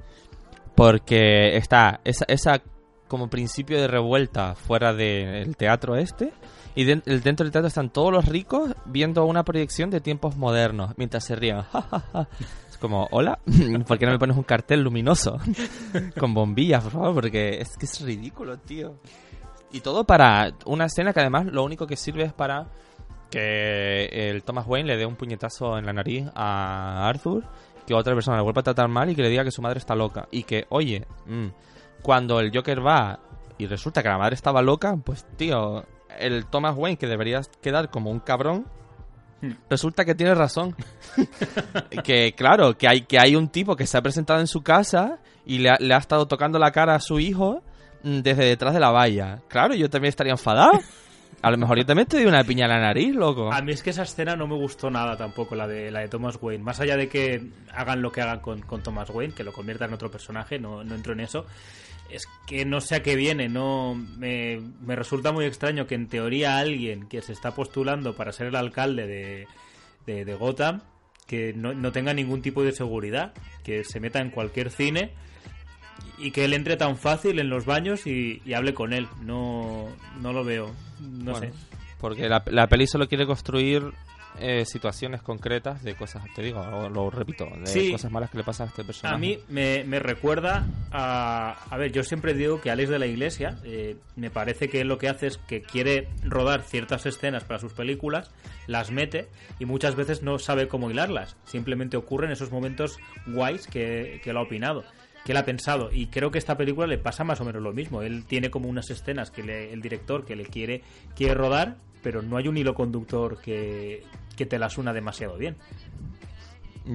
[0.74, 2.62] porque está esa, esa
[3.08, 6.32] como principio de revuelta fuera del teatro este,
[6.74, 10.92] y el- dentro del teatro están todos los ricos viendo una proyección de tiempos modernos,
[10.96, 11.58] mientras se ríen.
[12.70, 13.38] Es como, hola,
[13.86, 15.38] ¿por qué no me pones un cartel luminoso?
[16.18, 18.94] Con bombillas, por favor, porque es que es ridículo, tío.
[19.72, 22.66] Y todo para una escena que además lo único que sirve es para
[23.32, 27.44] que el Thomas Wayne le dé un puñetazo en la nariz a Arthur,
[27.86, 29.78] que otra persona le vuelva a tratar mal y que le diga que su madre
[29.78, 30.28] está loca.
[30.30, 31.46] Y que, oye, mm,
[32.02, 33.18] cuando el Joker va
[33.58, 35.84] y resulta que la madre estaba loca, pues tío,
[36.18, 38.66] el Thomas Wayne que debería quedar como un cabrón,
[39.42, 39.54] Hmm.
[39.68, 40.74] resulta que tiene razón.
[42.04, 45.18] que claro, que hay, que hay un tipo que se ha presentado en su casa
[45.44, 47.60] y le ha, le ha estado tocando la cara a su hijo
[48.04, 49.40] mm, desde detrás de la valla.
[49.48, 50.78] Claro, yo también estaría enfadado.
[51.42, 53.52] A lo mejor yo también te doy una piña en la nariz, loco.
[53.52, 56.08] A mí es que esa escena no me gustó nada tampoco, la de, la de
[56.08, 56.62] Thomas Wayne.
[56.62, 59.88] Más allá de que hagan lo que hagan con, con Thomas Wayne, que lo conviertan
[59.88, 61.44] en otro personaje, no, no entro en eso.
[62.08, 66.08] Es que no sé a qué viene, no me, me resulta muy extraño que en
[66.08, 69.48] teoría alguien que se está postulando para ser el alcalde de,
[70.06, 70.82] de, de Gotham,
[71.26, 73.32] que no, no tenga ningún tipo de seguridad,
[73.64, 75.10] que se meta en cualquier cine
[76.18, 79.08] y que él entre tan fácil en los baños y, y hable con él.
[79.22, 79.88] No,
[80.20, 81.52] no lo veo, no Bueno, sé.
[82.00, 83.84] Porque la, la peli solo quiere construir
[84.40, 87.92] eh, situaciones concretas de cosas, te digo, o lo repito, de Sí.
[87.92, 89.14] cosas malas que le pasan a este personaje.
[89.14, 91.52] A mí me, me recuerda a...
[91.70, 94.88] A ver, yo siempre digo que Alex de la Iglesia, eh, me parece que él
[94.88, 98.30] lo que hace es que quiere rodar ciertas escenas para sus películas,
[98.66, 99.28] las mete
[99.60, 101.36] y muchas veces no sabe cómo hilarlas.
[101.44, 104.82] Simplemente ocurren esos momentos guays que, que él ha opinado,
[105.24, 105.90] que él ha pensado.
[105.92, 108.02] Y creo que esta película le pasa más o menos lo mismo.
[108.02, 110.82] Él tiene como unas escenas que le- el director que le quiere,
[111.14, 114.02] quiere rodar, pero no hay un hilo conductor que,
[114.36, 115.56] que te las una demasiado bien.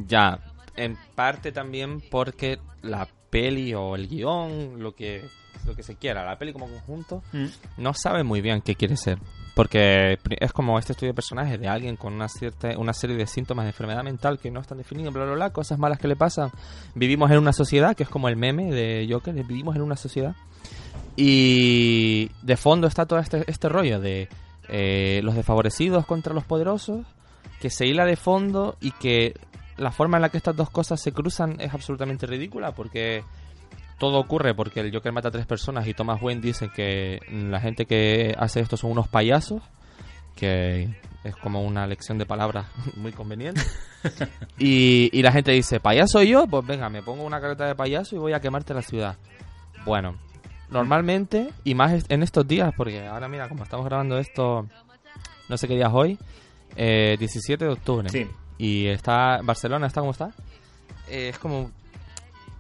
[0.08, 0.40] Ya,
[0.76, 5.24] en parte también porque la peli o el guion, lo que,
[5.66, 7.24] lo que se quiera, la peli como conjunto,
[7.78, 9.18] no sabe muy bien qué quiere ser.
[9.58, 13.26] Porque es como este estudio de personajes de alguien con una cierta una serie de
[13.26, 16.16] síntomas de enfermedad mental que no están definidos, bla, bla, bla, cosas malas que le
[16.16, 16.52] pasan.
[16.94, 20.36] Vivimos en una sociedad, que es como el meme de Joker, vivimos en una sociedad.
[21.16, 24.30] Y de fondo está todo este, este rollo de
[24.70, 27.08] eh, los desfavorecidos contra los poderosos,
[27.60, 29.34] que se hila de fondo y que
[29.78, 33.24] la forma en la que estas dos cosas se cruzan es absolutamente ridícula porque
[33.98, 37.60] todo ocurre porque el Joker mata a tres personas y Thomas Wayne dice que la
[37.60, 39.62] gente que hace esto son unos payasos,
[40.36, 40.90] que
[41.24, 43.62] es como una lección de palabras muy conveniente.
[44.60, 46.48] y, y la gente dice, ¿payaso yo?
[46.48, 49.18] Pues venga, me pongo una careta de payaso y voy a quemarte la ciudad.
[49.86, 50.18] Bueno,
[50.70, 54.68] normalmente, y más en estos días, porque ahora mira, como estamos grabando esto,
[55.50, 56.20] no sé qué día es hoy,
[56.76, 58.10] eh, 17 de octubre.
[58.10, 58.28] Sí.
[58.58, 60.32] Y está, Barcelona está como está.
[61.10, 61.72] Eh, es como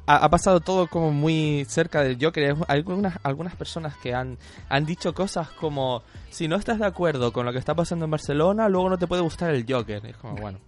[0.08, 2.56] ha, ha pasado todo como muy cerca del Joker.
[2.68, 4.38] Hay algunas, algunas personas que han,
[4.70, 8.12] han dicho cosas como, si no estás de acuerdo con lo que está pasando en
[8.12, 10.06] Barcelona, luego no te puede gustar el Joker.
[10.06, 10.60] Es como, bueno,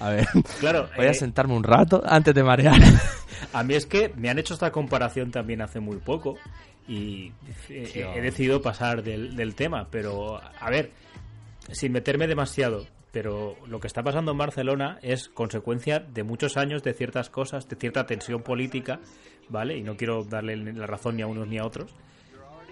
[0.00, 0.26] a ver,
[0.60, 2.80] Claro, voy a eh, sentarme un rato antes de marear.
[3.52, 6.36] A mí es que me han hecho esta comparación también hace muy poco
[6.88, 7.32] y
[7.68, 8.12] eh, Tío.
[8.14, 10.90] he decidido pasar del, del tema, pero a ver,
[11.70, 12.86] sin meterme demasiado,
[13.20, 17.68] pero lo que está pasando en Barcelona es consecuencia de muchos años de ciertas cosas,
[17.68, 19.00] de cierta tensión política,
[19.48, 19.76] ¿vale?
[19.76, 21.90] Y no quiero darle la razón ni a unos ni a otros,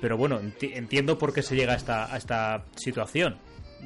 [0.00, 3.38] pero bueno, enti- entiendo por qué se llega a esta, situación.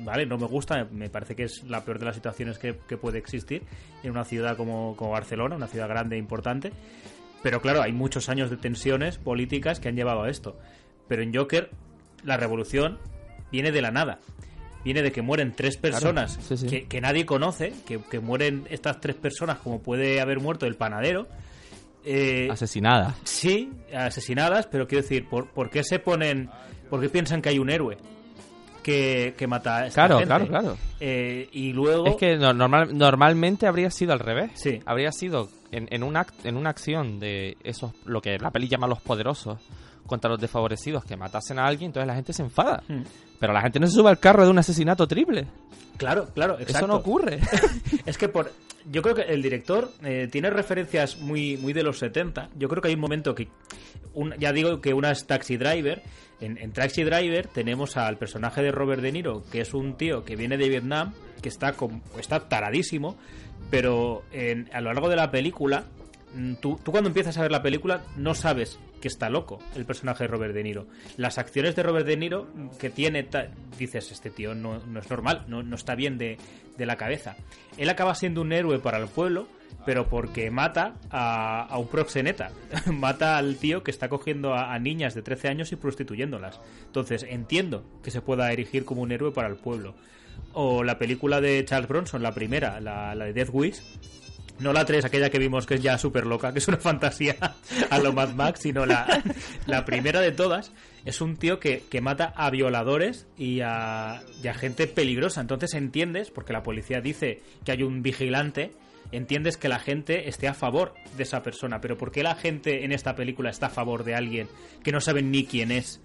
[0.05, 0.27] ¿Vale?
[0.27, 3.17] No me gusta, me parece que es la peor de las situaciones que, que puede
[3.19, 3.63] existir
[4.03, 6.73] en una ciudad como, como Barcelona, una ciudad grande e importante.
[7.43, 10.59] Pero claro, hay muchos años de tensiones políticas que han llevado a esto.
[11.09, 11.71] Pero en Joker,
[12.23, 12.99] la revolución
[13.51, 14.19] viene de la nada.
[14.85, 16.67] Viene de que mueren tres personas sí, sí.
[16.67, 20.77] Que, que nadie conoce, que, que mueren estas tres personas como puede haber muerto el
[20.77, 21.27] panadero.
[22.05, 23.15] Eh, Asesinada.
[23.25, 26.49] Sí, asesinadas, pero quiero decir, ¿por, por qué se ponen,
[26.89, 27.99] por qué piensan que hay un héroe
[28.83, 30.27] que, que mata a esta Claro, gente?
[30.29, 30.77] claro, claro.
[30.99, 32.07] Eh, y luego...
[32.07, 34.53] Es que no- normal, normalmente habría sido al revés.
[34.55, 34.81] Sí.
[34.87, 38.67] Habría sido en, en, un act- en una acción de esos, lo que la peli
[38.69, 39.59] llama los poderosos,
[40.11, 42.83] contra los desfavorecidos que matasen a alguien, entonces la gente se enfada.
[42.89, 43.03] Hmm.
[43.39, 45.47] Pero la gente no se sube al carro de un asesinato triple.
[45.97, 46.79] Claro, claro, exacto.
[46.79, 47.41] Eso no ocurre.
[48.07, 48.53] Es que por...
[48.91, 52.49] Yo creo que el director eh, tiene referencias muy, muy de los 70.
[52.59, 53.49] Yo creo que hay un momento que...
[54.15, 56.03] un- ya digo que una es Taxi Driver.
[56.41, 60.25] En, en Taxi Driver tenemos al personaje de Robert De Niro, que es un tío
[60.25, 63.17] que viene de Vietnam, que está, con- está taradísimo,
[63.71, 65.85] pero en- a lo largo de la película,
[66.61, 70.25] tú, tú cuando empiezas a ver la película no sabes que está loco el personaje
[70.25, 70.87] de Robert De Niro.
[71.17, 73.27] Las acciones de Robert De Niro mm, que tiene,
[73.79, 76.39] dices, este tío no, es normal, no, no está bien de,
[76.77, 77.37] de la cabeza.
[77.77, 79.49] Él acaba siendo un héroe para el pueblo,
[79.87, 82.53] pero porque mata a, a un proxeneta.
[82.93, 86.61] mata al tío que está cogiendo a, a niñas de 13 años y prostituyéndolas.
[86.87, 89.95] Entonces, entiendo que se pueda erigir como un héroe para el pueblo.
[90.53, 93.83] O la película de Charles Bronson, la primera, la, la de Death Wish,
[94.61, 97.37] no la 3, aquella que vimos que es ya súper loca, que es una fantasía
[97.91, 99.23] a lo Mad Max, sino la,
[99.67, 100.73] la primera de todas.
[101.05, 105.41] Es un tío que, que mata a violadores y a, y a gente peligrosa.
[105.41, 108.73] Entonces entiendes, porque la policía dice que hay un vigilante,
[109.13, 111.81] entiendes que la gente esté a favor de esa persona.
[111.81, 114.49] Pero ¿por qué la gente en esta película está a favor de alguien
[114.85, 116.01] que no saben ni quién es?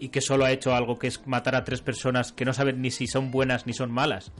[0.00, 2.80] Y que solo ha hecho algo que es matar a tres personas que no saben
[2.80, 4.32] ni si son buenas ni son malas.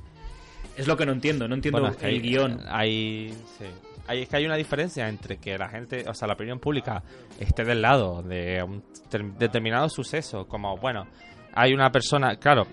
[0.77, 2.61] Es lo que no entiendo, no entiendo Bueno, el hay- guion.
[2.69, 3.65] Hay, sí.
[4.07, 7.03] Hay- es que hay una diferencia entre que la gente, o sea, la opinión pública
[7.39, 11.07] esté del lado de un ter- determinado suceso, como, bueno,
[11.55, 12.67] hay una persona, claro,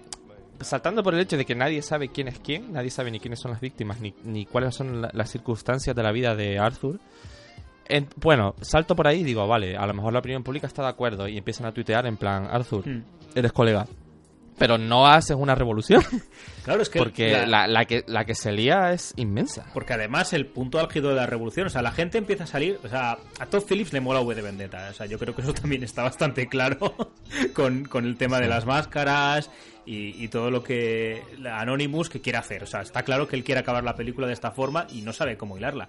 [0.61, 3.39] saltando por el hecho de que nadie sabe quién es quién, nadie sabe ni quiénes
[3.39, 6.99] son las víctimas, ni, ni cuáles son la- las circunstancias de la vida de Arthur.
[7.87, 10.83] En- bueno, salto por ahí y digo, vale, a lo mejor la opinión pública está
[10.83, 13.03] de acuerdo y empiezan a tuitear en plan, Arthur, Hmm.
[13.35, 13.85] eres colega.
[14.59, 16.03] Pero no haces una revolución.
[16.61, 19.65] Claro, es que Porque la- la, la que, la que se lía es inmensa.
[19.73, 22.77] Porque además el punto álgido de la revolución, o sea, la gente empieza a salir,
[22.83, 25.41] o sea, a Todd Phillips le mola V de Vendetta, o sea, yo creo que
[25.41, 26.77] eso también está bastante claro
[27.55, 29.49] con, con el tema de las máscaras
[29.85, 33.43] y, y todo lo que Anonymous que quiere hacer, o sea, está claro que él
[33.43, 35.87] quiere acabar la película de esta forma y no sabe cómo hilarla.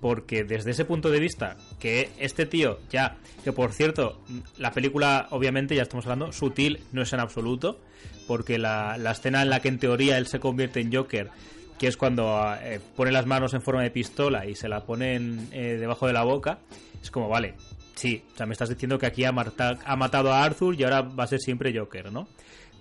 [0.00, 4.20] Porque desde ese punto de vista, que este tío ya, que por cierto,
[4.58, 7.80] la película obviamente ya estamos hablando, sutil no es en absoluto,
[8.26, 11.30] porque la, la escena en la que en teoría él se convierte en Joker,
[11.78, 15.48] que es cuando eh, pone las manos en forma de pistola y se la ponen
[15.52, 16.58] eh, debajo de la boca,
[17.02, 17.54] es como, vale,
[17.94, 20.84] sí, o sea, me estás diciendo que aquí ha, marta- ha matado a Arthur y
[20.84, 22.28] ahora va a ser siempre Joker, ¿no?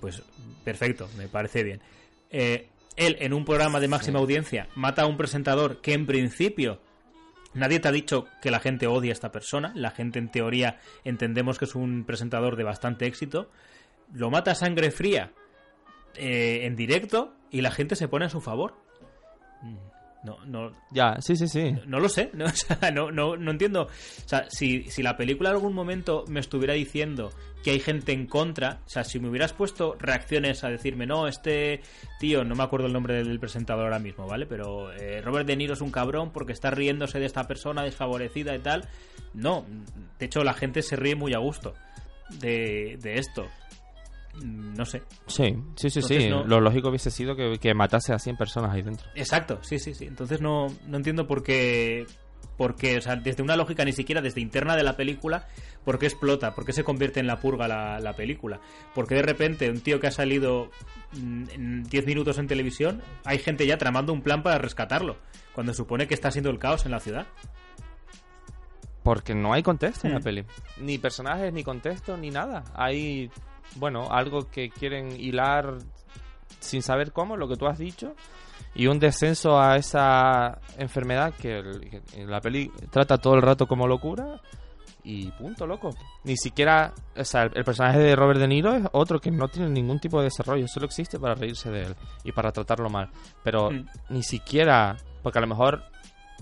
[0.02, 0.22] Pues
[0.66, 1.80] perfecto, me parece bien.
[2.30, 6.80] Eh, él, en un programa de máxima audiencia, mata a un presentador que en principio
[7.56, 9.72] Nadie te ha dicho que la gente odia a esta persona.
[9.76, 13.50] La gente, en teoría, entendemos que es un presentador de bastante éxito.
[14.14, 15.32] Lo mata a sangre fría
[16.16, 18.76] eh, en directo y la gente se pone a su favor.
[20.26, 21.74] No, no, Ya, sí, sí, sí.
[21.86, 23.84] no lo sé, no, o sea, no, no, no entiendo.
[23.84, 27.30] O sea, si, si la película en algún momento me estuviera diciendo
[27.64, 31.28] que hay gente en contra, o sea, si me hubieras puesto reacciones a decirme, no,
[31.28, 31.82] este
[32.20, 34.46] tío, no me acuerdo el nombre del presentador ahora mismo, ¿vale?
[34.46, 38.56] Pero eh, Robert De Niro es un cabrón porque está riéndose de esta persona desfavorecida
[38.56, 38.88] y tal.
[39.34, 39.66] No,
[40.20, 41.74] de hecho la gente se ríe muy a gusto
[42.40, 43.48] de, de esto.
[44.44, 45.04] Mm, No sé.
[45.28, 46.30] Sí, sí, sí, Entonces sí.
[46.30, 49.08] no- Lo lógico hubiese sido que, que matase a 100 personas ahí dentro.
[49.16, 50.06] Exacto, sí, sí, sí.
[50.06, 52.06] Entonces no, no entiendo por qué,
[52.58, 55.48] por qué, o sea, desde una lógica ni siquiera desde interna de la película,
[55.84, 58.60] por qué explota, por qué se convierte en la purga la, la película.
[58.94, 60.70] Porque de repente un tío que ha salido
[61.14, 65.18] mm, en 10 minutos en televisión, hay gente ya tramando un plan para rescatarlo,
[65.54, 67.28] cuando supone que está siendo el caos en la ciudad.
[69.04, 70.24] Porque no hay contexto en la Mm.
[70.24, 70.46] peli.
[70.82, 72.64] Ni personajes, ni contexto, ni nada.
[72.74, 73.30] Hay,
[73.76, 75.76] bueno, algo que quieren hilar
[76.60, 78.16] sin saber cómo, lo que tú has dicho.
[78.74, 83.42] Y un descenso a esa enfermedad que, el- que en la peli trata todo el
[83.42, 84.42] rato como locura.
[85.08, 85.92] Y punto, loco.
[86.24, 89.48] Ni siquiera, o sea, el, el personaje de Robert De Niro es otro que no
[89.50, 90.68] tiene ningún tipo de desarrollo.
[90.68, 93.10] Solo existe para reírse de él y para tratarlo mal.
[93.44, 93.86] Pero Mm.
[94.10, 95.84] ni siquiera, porque a lo mejor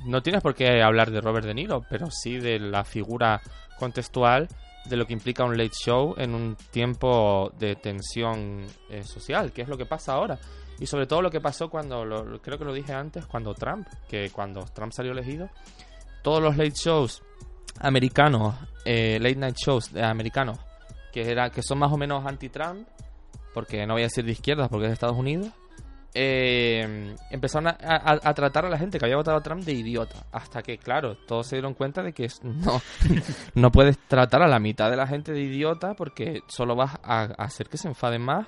[0.06, 3.42] no tienes por qué hablar de Robert De Niro, pero sí de la figura
[3.78, 4.48] contextual
[4.86, 9.62] de lo que implica un late show en un tiempo de tensión eh, social, que
[9.62, 10.38] es lo que pasa ahora.
[10.80, 12.04] Y sobre todo lo que pasó cuando,
[12.42, 15.50] creo que lo dije antes, cuando Trump, que cuando Trump salió elegido,
[16.22, 17.22] todos los late shows
[17.80, 18.56] americanos,
[18.86, 20.60] eh, late night shows de americanos,
[21.12, 22.88] que, era, que son más o menos anti-Trump,
[23.54, 25.52] porque no voy a decir de izquierdas porque es de Estados Unidos,
[26.16, 29.74] eh, empezaron a, a- a tratar a la gente que había votado a Trump de
[29.74, 30.26] idiota.
[30.32, 32.82] Hasta que, claro, todos se dieron cuenta de que no,
[33.56, 37.22] no puedes tratar a la mitad de la gente de idiota porque solo vas a,
[37.24, 38.48] a hacer que se enfaden más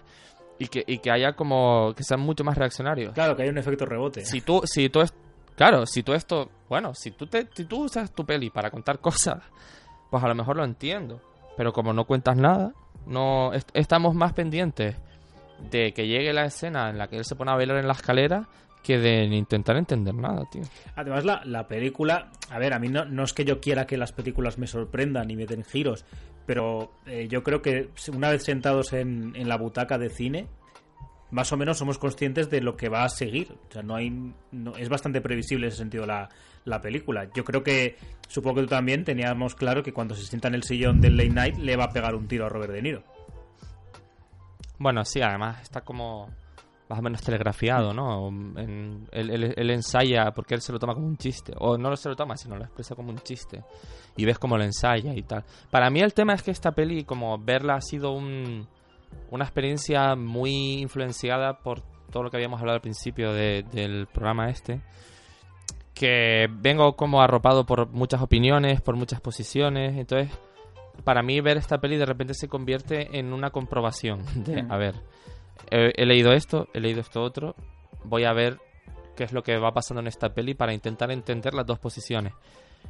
[0.59, 3.13] y que, y que haya como que sean mucho más reaccionarios.
[3.13, 4.25] Claro, que hay un efecto rebote.
[4.25, 5.13] Si tú, si tú es,
[5.55, 8.99] claro, si tú esto, bueno, si tú te, si tú usas tu peli para contar
[8.99, 9.43] cosas,
[10.09, 11.21] pues a lo mejor lo entiendo.
[11.57, 12.73] Pero como no cuentas nada,
[13.05, 14.95] no est- estamos más pendientes
[15.71, 17.93] de que llegue la escena en la que él se pone a bailar en la
[17.93, 18.47] escalera
[18.83, 20.61] que de intentar entender nada, tío.
[20.95, 23.97] Además, la, la película, a ver, a mí no, no es que yo quiera que
[23.97, 26.05] las películas me sorprendan y me den giros,
[26.45, 30.47] pero eh, yo creo que una vez sentados en, en la butaca de cine,
[31.31, 33.57] más o menos somos conscientes de lo que va a seguir.
[33.69, 34.11] O sea, no hay,
[34.51, 36.29] no- es bastante previsible en ese sentido la,
[36.63, 37.27] la película.
[37.33, 37.97] Yo creo que,
[38.27, 41.29] supongo que tú también teníamos claro que cuando se sienta en el sillón del late
[41.29, 43.03] night le va a pegar un tiro a Robert De Niro.
[44.77, 46.29] Bueno, sí, además está como
[46.87, 48.27] más o menos telegrafiado, ¿no?
[48.27, 51.53] En- él, ensaya porque él se lo toma como un chiste.
[51.57, 53.63] O no se lo toma, sino lo expresa como un chiste.
[54.17, 55.43] Y ves cómo lo ensaya y tal.
[55.71, 58.67] Para mí el tema es que esta peli, como verla, ha sido un-
[59.31, 64.49] una experiencia muy influenciada por todo lo que habíamos hablado al principio de- del programa
[64.49, 64.81] este.
[65.93, 69.97] Que vengo como arropado por muchas opiniones, por muchas posiciones.
[69.97, 70.29] Entonces,
[71.03, 74.71] para mí ver esta peli de repente se convierte en una comprobación de, Mm.
[74.71, 74.95] a ver,
[75.71, 77.55] he, he leído esto, he leído esto otro,
[78.03, 78.57] voy a ver
[79.15, 82.33] qué es lo que va pasando en esta peli para intentar entender las dos posiciones.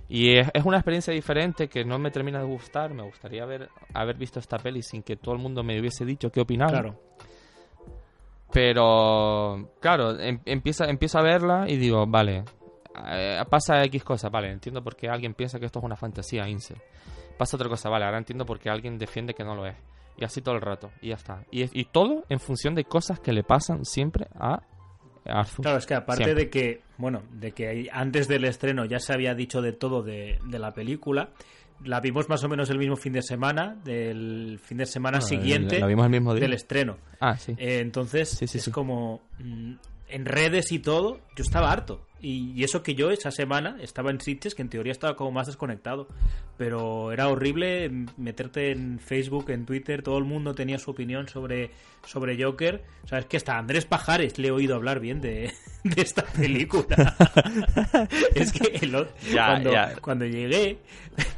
[0.10, 3.70] Y es, es una experiencia diferente que no me termina de gustar, me gustaría haber,
[3.94, 6.72] haber visto esta peli sin que todo el mundo me hubiese dicho qué opinaba.
[6.72, 7.00] Claro.
[8.52, 12.44] Pero, claro, em- empiezo, empiezo a verla y digo, vale,
[13.08, 16.48] eh, pasa X cosa, vale, entiendo por qué alguien piensa que esto es una fantasía,
[16.48, 16.78] Incel.
[17.38, 19.76] Pasa otra cosa, vale, ahora entiendo por qué alguien defiende que no lo es.
[20.18, 21.44] Y así todo el rato, y ya está.
[21.52, 24.62] Y, y todo en función de cosas que le pasan siempre a
[25.26, 25.64] Arthur.
[25.64, 26.46] Claro, es que aparte Siempre.
[26.46, 30.40] de que, bueno, de que antes del estreno ya se había dicho de todo de,
[30.46, 31.32] de la película,
[31.84, 35.28] la vimos más o menos el mismo fin de semana, del fin de semana Bueno,
[35.28, 36.44] siguiente la vimos el mismo día.
[36.44, 36.98] del estreno.
[37.20, 37.54] Ah, sí.
[37.58, 39.74] Eh, entonces, Sí, sí, es como mm,
[40.10, 42.02] en redes y todo, yo estaba harto.
[42.22, 45.32] Y, y eso que yo esa semana estaba en Sitges, que en teoría estaba como
[45.32, 46.08] más desconectado.
[46.58, 51.72] Pero era horrible meterte en Facebook, en Twitter, todo el mundo tenía su opinión sobre,
[52.06, 52.84] sobre Joker.
[53.04, 55.52] O sea, es que hasta Andrés Pajares le he oído hablar bien de,
[55.84, 57.16] de esta película.
[58.34, 59.96] es que el o- Ya, cuando, ya.
[60.02, 60.80] cuando llegué,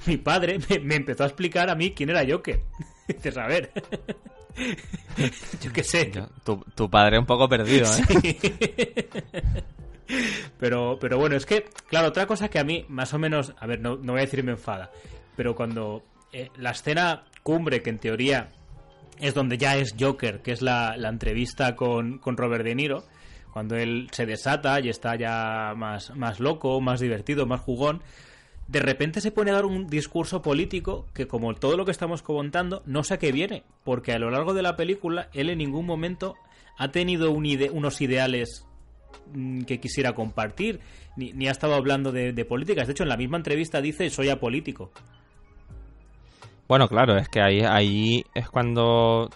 [0.05, 2.61] mi padre me, me empezó a explicar a mí quién era Joker.
[3.07, 3.71] Dices, a ver.
[5.61, 6.11] Yo qué sé.
[6.11, 7.87] Yo- tu, tu padre un poco perdido,
[8.23, 9.09] ¿eh?
[10.59, 13.67] Pero, pero bueno, es que, claro, otra cosa que a mí, más o menos, a
[13.67, 14.89] ver, no, no voy a decir me enfada,
[15.35, 18.49] pero cuando eh, la escena cumbre, que en teoría
[19.19, 23.03] es donde ya es Joker, que es la, la entrevista con, con Robert De Niro,
[23.51, 28.01] cuando él se desata y está ya más, más loco, más divertido, más jugón,
[28.67, 32.21] de repente se pone a dar un discurso político que, como todo lo que estamos
[32.21, 35.59] comentando, no sé a qué viene, porque a lo largo de la película él en
[35.59, 36.35] ningún momento
[36.77, 38.65] ha tenido un ide- unos ideales
[39.33, 40.79] mm, que quisiera compartir,
[41.15, 42.87] ni, ni ha estado hablando de, de políticas.
[42.87, 44.91] De hecho, en la misma entrevista dice soy apolítico.
[46.67, 49.29] Bueno, claro, es que ahí, ahí es cuando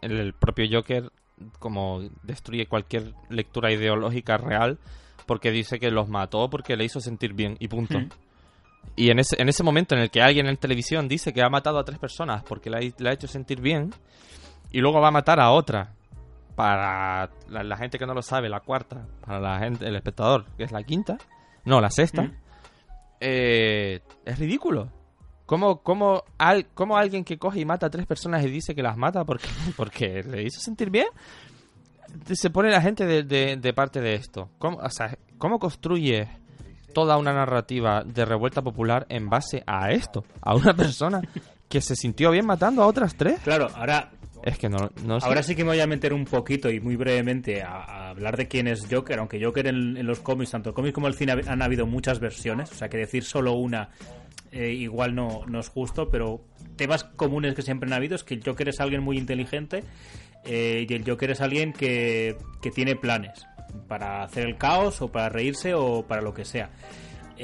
[0.00, 1.10] el, el propio Joker
[1.58, 4.78] como destruye cualquier lectura ideológica real
[5.26, 7.98] porque dice que los mató porque le hizo sentir bien y punto.
[7.98, 8.08] Mm.
[8.96, 11.48] Y en ese, en ese momento en el que alguien en televisión dice que ha
[11.48, 12.76] matado a tres personas porque le
[13.08, 13.90] ha, hecho sentir bien
[14.70, 15.94] y luego va a matar a otra
[16.54, 20.44] para la, la gente que no lo sabe, la cuarta, para la gente, el espectador,
[20.56, 21.16] que es la quinta,
[21.64, 22.32] no, la sexta, Mm.
[23.20, 24.90] eh, es ridículo.
[25.46, 28.82] ¿Cómo, cómo, al, cómo alguien que coge y mata a tres personas y dice que
[28.82, 31.06] las mata porque, porque le hizo sentir bien?
[32.34, 34.50] Se pone la gente de, de- de parte de esto.
[34.58, 36.28] ¿Cómo, o sea, ¿Cómo construye
[36.92, 40.24] toda una narrativa de revuelta popular en base a esto?
[40.40, 41.20] A una persona
[41.68, 43.40] que se sintió bien matando a otras tres.
[43.42, 44.10] Claro, ahora
[44.44, 45.26] Es que no, no sé.
[45.26, 48.36] Ahora sí que me voy a meter un poquito y muy brevemente a, a hablar
[48.36, 51.14] de quién es Joker, aunque Joker en, en los cómics, tanto el cómic como el
[51.14, 53.90] cine, han habido muchas versiones, o sea que decir solo una
[54.52, 56.44] eh, igual no, no es justo, pero
[56.76, 59.82] temas comunes que siempre han habido es que el Joker es alguien muy inteligente
[60.44, 63.46] eh, y el Joker es alguien que, que tiene planes
[63.88, 66.70] para hacer el caos o para reírse o para lo que sea.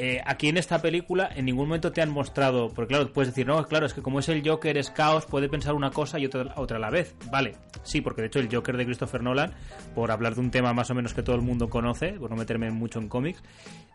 [0.01, 3.47] Eh, aquí en esta película en ningún momento te han mostrado, porque claro, puedes decir,
[3.47, 6.26] no, claro, es que como es el Joker, es caos, puede pensar una cosa y
[6.26, 7.16] otra, otra a la vez.
[7.33, 9.55] Vale, sí, porque de hecho el Joker de Christopher Nolan,
[9.95, 12.37] por hablar de un tema más o menos que todo el mundo conoce, por no
[12.37, 13.43] meterme mucho en cómics,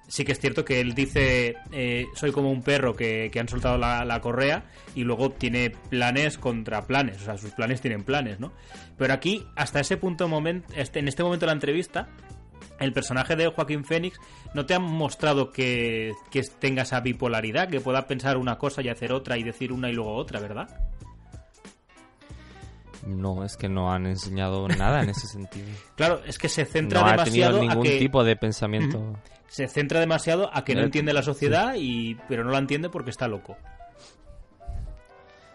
[0.07, 3.47] sí que es cierto que él dice, eh, soy como un perro que, que han
[3.47, 8.03] soltado la, la correa y luego tiene planes contra planes, o sea, sus planes tienen
[8.03, 8.51] planes, ¿no?
[8.97, 12.09] Pero aquí, hasta ese punto, moment, este, en este momento de la entrevista,
[12.79, 14.19] el personaje de Joaquín Phoenix
[14.53, 18.89] no te ha mostrado que, que tenga esa bipolaridad, que pueda pensar una cosa y
[18.89, 20.67] hacer otra y decir una y luego otra, ¿verdad?
[23.05, 25.67] No, es que no han enseñado nada en ese sentido.
[25.95, 29.15] Claro, es que se centra No ha tenido demasiado a ningún que tipo de pensamiento.
[29.53, 32.89] Se centra demasiado a que no Eh, entiende la sociedad y pero no la entiende
[32.89, 33.55] porque está loco.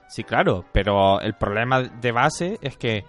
[0.09, 3.05] Sí, claro, pero el problema de base es que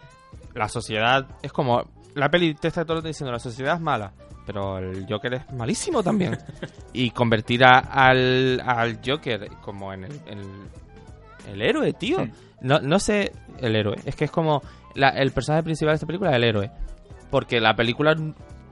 [0.56, 1.84] la sociedad es como...
[2.16, 4.12] La peli te está todo el diciendo la sociedad es mala,
[4.46, 6.38] pero el Joker es malísimo también.
[6.94, 10.48] y convertir a- al, al Joker como en el, el,
[11.54, 12.18] el héroe, tío.
[12.26, 12.32] Sí.
[12.62, 14.62] No, no sé el héroe, es que es como
[14.96, 16.72] la- el personaje principal de esta película es el héroe.
[17.30, 18.16] Porque la película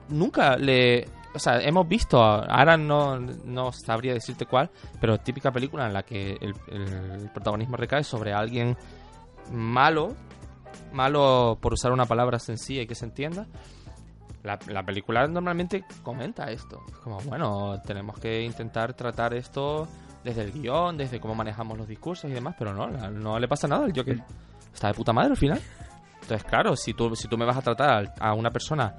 [0.09, 1.05] nunca le...
[1.37, 6.01] O sea, hemos visto, ahora no, no sabría decirte cuál, pero típica película en la
[6.01, 8.75] que el, el protagonismo recae sobre alguien
[9.51, 10.15] malo,
[10.91, 13.45] malo por usar una palabra sencilla y que se entienda.
[14.43, 16.81] La, la película normalmente comenta esto.
[16.89, 19.87] Es como, bueno, tenemos que intentar tratar esto
[20.23, 23.67] desde el guion, desde cómo manejamos los discursos y demás, pero no, no le pasa
[23.67, 24.23] nada al Joker.
[24.73, 25.61] Está de puta madre al final.
[26.21, 28.95] Entonces, claro, si tú, si tú me vas a tratar a una persona,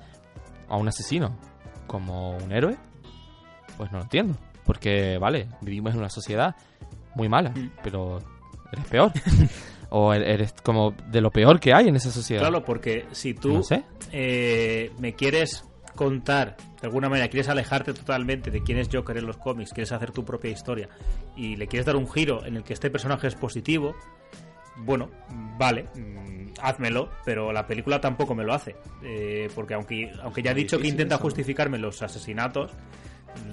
[0.68, 1.36] a un asesino,
[1.89, 2.76] como un héroe,
[3.76, 4.36] pues no lo entiendo.
[4.64, 6.55] Porque, vale, vivimos en una sociedad
[7.16, 7.70] muy mala, Mm.
[7.82, 8.18] pero
[8.70, 9.12] eres peor.
[9.91, 12.43] o e-, eres como de lo peor que hay en esa sociedad.
[12.43, 13.82] Claro, porque si tú No sé.
[14.12, 15.64] eh, me quieres
[15.95, 19.91] contar, de alguna manera, quieres alejarte totalmente de quién es Joker en los cómics, quieres
[19.91, 20.89] hacer tu propia historia
[21.34, 23.97] y le quieres dar un giro en el que este personaje es positivo,
[24.79, 25.11] bueno,
[25.59, 28.76] vale, mm, házmelo, pero la película tampoco me lo hace.
[29.03, 31.22] Eh, porque aunque, aunque ya he dicho que intenta eso.
[31.22, 32.72] justificarme los asesinatos,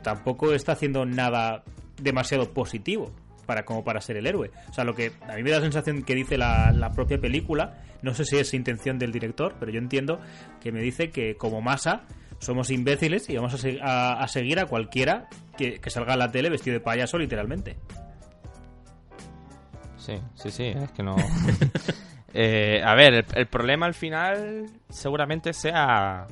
[0.03, 1.63] tampoco está haciendo nada
[2.01, 3.11] demasiado positivo
[3.45, 4.51] para como para ser el héroe.
[4.69, 7.19] O sea, lo que a mí me da la sensación que dice la, la propia
[7.19, 10.19] película, no sé si es intención del director, pero yo entiendo
[10.61, 12.03] que me dice que como masa
[12.39, 16.31] somos imbéciles y vamos a, a- a seguir a cualquiera que, que salga a la
[16.31, 17.77] tele vestido de payaso literalmente.
[20.05, 21.15] Sí, sí, sí, es que no...
[22.37, 26.27] Eh, a ver, el, el problema al final seguramente sea...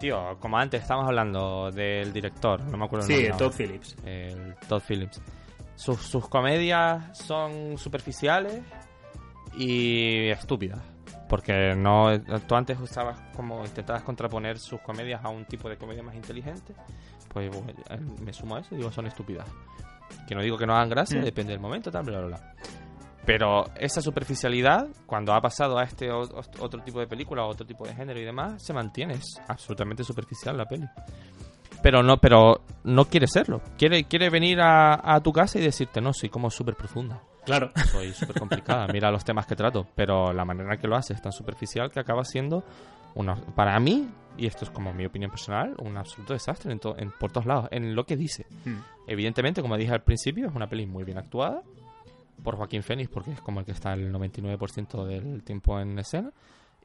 [0.00, 3.56] Tío, como antes estábamos hablando del director, no me acuerdo el Sí, nombre Todd ahora.
[3.58, 3.96] Phillips.
[4.06, 5.20] el Todd Phillips.
[5.74, 8.62] Sus, sus comedias son superficiales
[9.58, 10.80] y estúpidas.
[11.28, 16.02] Porque no tú antes usabas como intentabas contraponer sus comedias a un tipo de comedia
[16.02, 16.72] más inteligente.
[17.28, 19.46] Pues bueno, eh, me sumo a eso y digo son estúpidas.
[20.26, 21.24] Que no digo que no hagan gracia, Mm.
[21.24, 22.54] depende del momento, tal, bla, bla, bla.
[23.24, 27.94] Pero esa superficialidad, cuando ha pasado a este otro tipo de película, otro tipo de
[27.94, 29.14] género y demás, se mantiene.
[29.14, 30.86] Es absolutamente superficial la peli.
[31.82, 33.60] Pero no, pero no quiere serlo.
[33.76, 37.20] Quiere, quiere venir a, a tu casa y decirte, no, soy como súper profunda.
[37.44, 37.70] Claro.
[37.92, 38.86] Soy súper complicada.
[38.92, 39.86] Mira los temas que trato.
[39.94, 42.64] Pero la manera en que lo hace es tan superficial que acaba siendo,
[43.54, 47.10] para mí, y esto es como mi opinión personal, un absoluto desastre en to- en-
[47.10, 48.46] por todos lados, en lo que dice.
[48.64, 48.76] Mm.
[49.08, 51.62] Evidentemente, como dije al principio, es una peli muy bien actuada
[52.44, 56.30] por Joaquín Phoenix, porque es como el que está el 99% del tiempo en escena.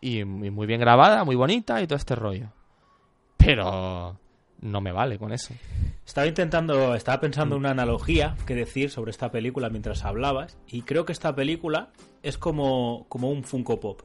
[0.01, 2.47] Y, muy- muy bien grabada, muy bonita y todo este rollo.
[3.38, 4.17] Pero
[4.61, 5.53] no me vale con eso.
[6.05, 11.05] Estaba intentando, estaba pensando una analogía que decir sobre esta película mientras hablabas y creo
[11.05, 11.89] que esta película
[12.24, 14.01] es como, como un Funko Pop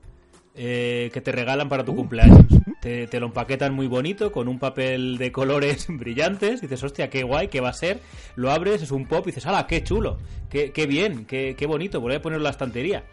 [0.59, 2.45] eh, que te regalan para tu cumpleaños.
[2.81, 6.61] Te, te lo empaquetan muy bonito con un papel de colores brillantes.
[6.61, 8.01] Dices, hostia, qué guay, qué va a ser.
[8.37, 10.19] Lo abres, es un pop y dices, ¡hala, qué chulo!
[10.51, 11.25] ¡Qué, qué bien!
[11.25, 12.01] Qué, ¡Qué bonito!
[12.01, 13.05] Voy a ponerlo en la estantería.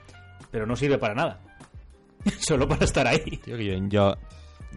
[0.52, 1.40] Pero no sirve para nada.
[2.40, 3.40] Solo para estar ahí.
[3.44, 4.16] Tío, yo, yo,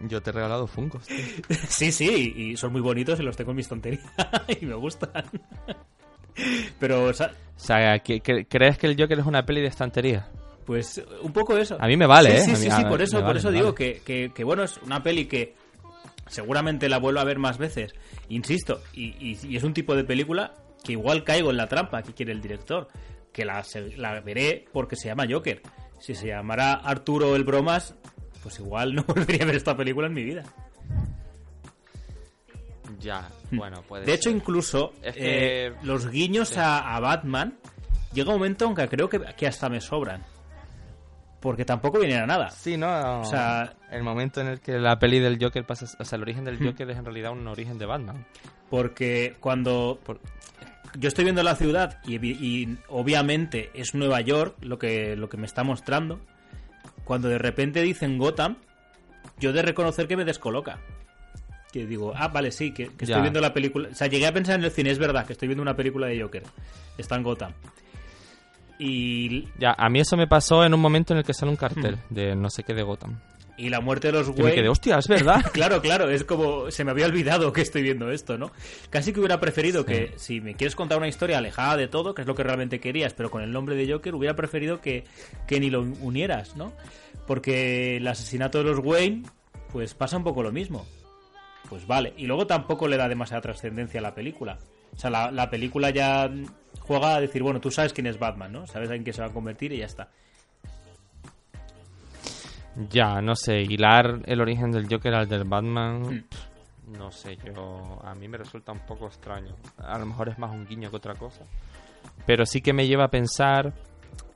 [0.07, 1.07] yo te he regalado Funkos.
[1.67, 3.99] Sí, sí, y son muy bonitos y los tengo en mi estantería
[4.61, 5.11] y me gustan.
[6.79, 9.67] Pero, o sea, O sea, ¿que- que- ¿crees que el Joker es una peli de
[9.67, 10.27] estantería?
[10.69, 11.77] Pues un poco eso.
[11.79, 12.55] A mí me vale, sí, ¿eh?
[12.55, 13.75] Sí, sí, mí- sí, por eso, por vale, eso digo vale.
[13.75, 15.55] que, que, que, bueno, es una peli que
[16.27, 17.95] seguramente la vuelvo a ver más veces,
[18.27, 20.53] insisto, y, y- y es un tipo de película
[20.83, 22.87] que igual caigo en la trampa que quiere el director,
[23.33, 25.63] que la, se- la veré porque se llama Joker.
[25.99, 27.95] Si se llamara Arturo el Bromas,
[28.43, 30.43] pues igual no volvería a ver esta película en mi vida.
[32.99, 34.37] Ya, bueno, puede De hecho, ser.
[34.37, 37.57] incluso Es que- eh, los guiños a, a Batman
[38.13, 40.23] llega un momento en que creo que, que hasta me sobran.
[41.39, 42.49] Porque tampoco vienen a nada.
[42.49, 43.21] Sí, ¿no?
[43.21, 45.85] O sea- el momento en el que la peli del Joker pasa...
[45.99, 48.25] O sea, el origen del Joker es en realidad un origen de Batman.
[48.69, 49.99] Porque cuando
[50.97, 55.45] yo estoy viendo la ciudad y, obviamente es Nueva York lo que, lo que me
[55.45, 56.19] está mostrando,
[57.03, 58.57] cuando de repente dicen Gotham,
[59.39, 60.79] yo de reconocer que me descoloca.
[61.71, 63.89] Que digo, ah, vale, sí, que, que estoy viendo la película.
[63.91, 66.07] O sea, llegué a pensar en el cine, es verdad, que estoy viendo una película
[66.07, 66.43] de Joker.
[66.97, 67.53] Está en Gotham.
[68.79, 71.57] Y, Ya, a mí eso me pasó en un momento en el que sale un
[71.57, 73.19] cartel de no sé qué de Gotham.
[73.57, 74.55] y la muerte de los Que me Wayne.
[74.55, 75.43] quedé, hostia, es verdad.
[75.51, 78.51] Claro, claro, es como se me había olvidado que estoy viendo esto, ¿no?
[78.89, 79.85] Casi que hubiera preferido Sí.
[79.87, 82.79] que si me quieres contar una historia alejada de todo, que es lo que realmente
[82.79, 85.03] querías, pero con el nombre de Joker, hubiera preferido que,
[85.45, 86.71] que ni lo unieras, ¿no?
[87.27, 89.23] Porque el asesinato de los Wayne,
[89.73, 90.85] pues pasa un poco lo mismo.
[91.69, 94.57] Pues vale, y luego tampoco le da demasiada trascendencia a la película.
[94.95, 96.31] O sea, la, la película ya
[96.89, 98.65] juega a decir, bueno, tú sabes quién es Batman, ¿no?
[98.65, 100.09] Sabes en qué se va a convertir y ya está.
[102.89, 106.01] ya, no sé, hilar el origen del Joker al del Batman...
[106.01, 106.23] Hmm.
[106.27, 107.99] pff, No sé, yo...
[108.03, 109.55] A mí me resulta un poco extraño.
[109.77, 111.43] A lo mejor es más un guiño que otra cosa.
[112.25, 113.71] Pero sí que me lleva a pensar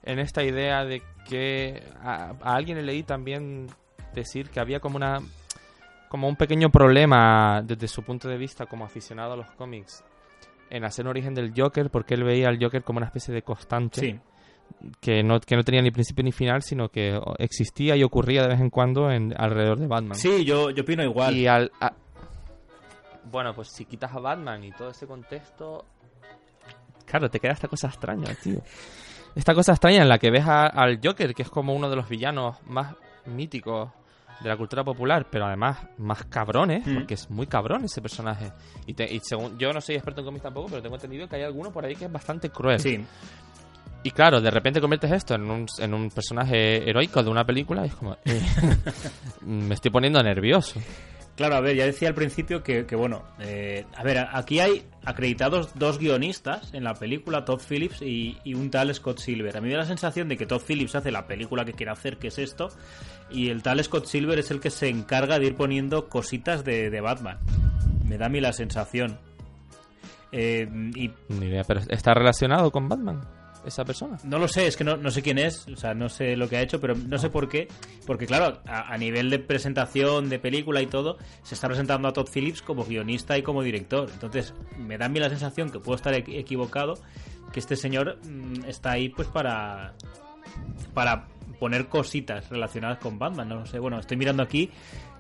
[0.03, 1.81] en esta idea de que...
[2.03, 3.65] A, a alguien le leí también
[4.13, 5.21] decir que había como una...
[6.07, 10.03] Como un pequeño problema desde su punto de vista como aficionado a los cómics
[10.75, 13.41] en hacer un origen del Joker porque él veía al Joker como una especie de
[13.43, 14.19] constante Sí.
[14.99, 18.47] que no, que no tenía ni principio ni final, sino que existía y ocurría de
[18.49, 20.15] vez en cuando en, alrededor de Batman.
[20.17, 21.35] Sí, yo, yo opino igual.
[21.35, 21.71] Y al...
[21.79, 21.93] a-
[23.31, 25.85] Bueno, pues si quitas a Batman y todo ese contexto...
[27.05, 28.59] Claro, te queda esta cosa extraña, tío.
[29.35, 31.95] Esta cosa extraña en la que ves a- al Joker, que es como uno de
[31.95, 32.95] los villanos más
[33.25, 33.89] míticos
[34.41, 36.95] de la cultura popular, pero además más cabrones, Mm.
[36.95, 38.51] porque es muy cabrón ese personaje.
[38.85, 41.35] Y, te- y según yo no soy experto en cómics tampoco, pero tengo entendido que
[41.37, 42.79] hay alguno por ahí que es bastante cruel.
[42.79, 43.03] Sí.
[44.05, 47.83] Y claro, de repente conviertes esto en un, en un personaje heroico de una película
[47.85, 48.17] y es como...
[48.25, 48.41] eh,
[49.41, 50.79] me estoy poniendo nervioso.
[51.35, 55.71] Claro, a ver, ya decía al principio que, bueno, eh, a ver, aquí hay acreditados
[55.73, 59.57] dos guionistas en la película, Todd Phillips y, un tal Scott Silver.
[59.57, 61.91] A mí me da la sensación de que Todd Phillips hace la película que quiere
[61.91, 62.69] hacer, que es esto,
[63.31, 66.91] y el tal Scott Silver es el que se encarga de ir poniendo cositas de,
[66.91, 67.39] de Batman.
[68.07, 69.17] Me da a mí la sensación.
[70.31, 73.21] Eh, y Ni idea, pero ¿está relacionado con Batman
[73.65, 74.17] esa persona?
[74.23, 76.47] No lo sé, es que no, no sé quién es, o sea, no sé lo
[76.49, 77.67] que ha hecho, pero no sé por qué.
[78.05, 82.13] Porque, claro, a, a nivel de presentación, de película y todo, se está presentando a
[82.13, 84.09] Todd Phillips como guionista y como director.
[84.13, 86.95] Entonces, me da a mí la sensación que puedo estar equi- equivocado,
[87.51, 89.93] que este señor mm, está ahí pues para
[90.93, 91.27] para
[91.59, 94.69] poner cositas relacionadas con Batman, no sé, bueno, estoy mirando aquí,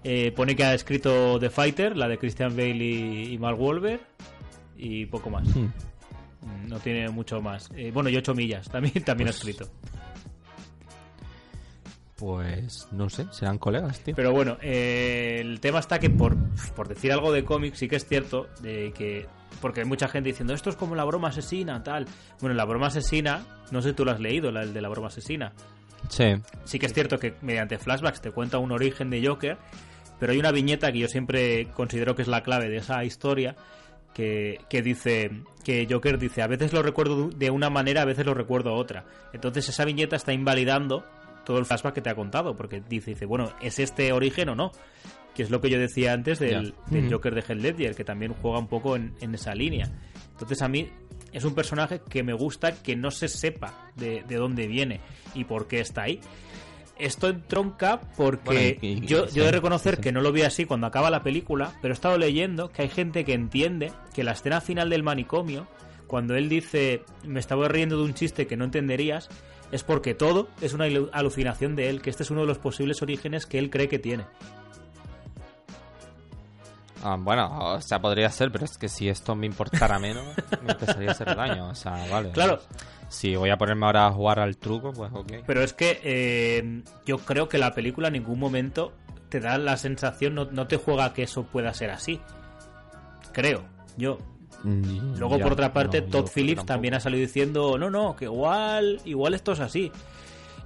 [0.03, 4.01] eh, pone que ha escrito The Fighter, la de Christian Bale y, y Mark Wahlberg,
[4.77, 5.47] y poco más.
[5.55, 5.67] Hmm.
[6.45, 7.69] Mm, No tiene mucho más.
[7.75, 9.69] Eh, bueno, y 8 millas, también, también ha Pues- escrito.
[12.15, 14.15] Pues no sé, serán colegas, tío.
[14.15, 16.37] Pero bueno, eh, el tema está que por,
[16.75, 19.25] por decir algo de cómics, sí que es cierto de que.
[19.61, 22.05] Porque hay mucha gente diciendo esto es como la broma asesina, tal.
[22.39, 24.89] Bueno, la broma asesina, no sé si tú lo has leído, la el de la
[24.89, 25.53] broma asesina.
[26.09, 26.35] Sí.
[26.65, 29.57] Sí que es cierto que mediante flashbacks te cuenta un origen de Joker,
[30.19, 33.55] pero hay una viñeta que yo siempre considero que es la clave de esa historia.
[34.13, 35.31] Que, que dice
[35.63, 39.05] que Joker dice a veces lo recuerdo de una manera a veces lo recuerdo otra
[39.33, 41.03] entonces esa viñeta está invalidando
[41.43, 44.55] todo el flashback que te ha contado porque dice dice bueno es este origen o
[44.55, 44.71] no
[45.33, 46.73] que es lo que yo decía antes del.
[47.09, 49.89] Joker de Heath Ledger que también juega un poco en, en esa línea.
[50.31, 50.89] Entonces a mí
[51.31, 54.99] es un personaje que me gusta que no se sepa de, de dónde viene
[55.33, 56.19] y por qué está ahí
[56.97, 60.01] esto entronca porque Bueno, y- y- yo, sí, yo he de reconocer sí.
[60.01, 62.89] que no lo vi así cuando acaba la película, pero he estado leyendo que hay
[62.89, 65.67] gente que entiende que la escena final del manicomio,
[66.07, 69.29] cuando él dice me estaba riendo de un chiste que no entenderías,
[69.71, 73.01] es porque todo es una alucinación de él, que este es uno de los posibles
[73.01, 74.25] orígenes que él cree que tiene.
[77.05, 80.25] Ah, bueno, o sea, podría ser, pero es que si esto me importara menos,
[80.63, 81.69] me empezaría a hacer daño.
[81.69, 82.31] O sea, vale.
[82.31, 82.59] Claro.
[83.09, 85.33] Si voy a ponerme ahora a jugar al truco, pues ok.
[85.45, 88.93] Pero es que eh, yo creo que la película en ningún momento
[89.29, 92.21] te da la sensación, no, no te juega que eso pueda ser así.
[93.33, 93.63] Creo,
[93.97, 94.17] yo.
[94.63, 96.73] Mm, Luego, ya, por otra parte, no, Todd Phillips tampoco.
[96.73, 99.91] también ha salido diciendo, no, no, que igual, igual esto es así.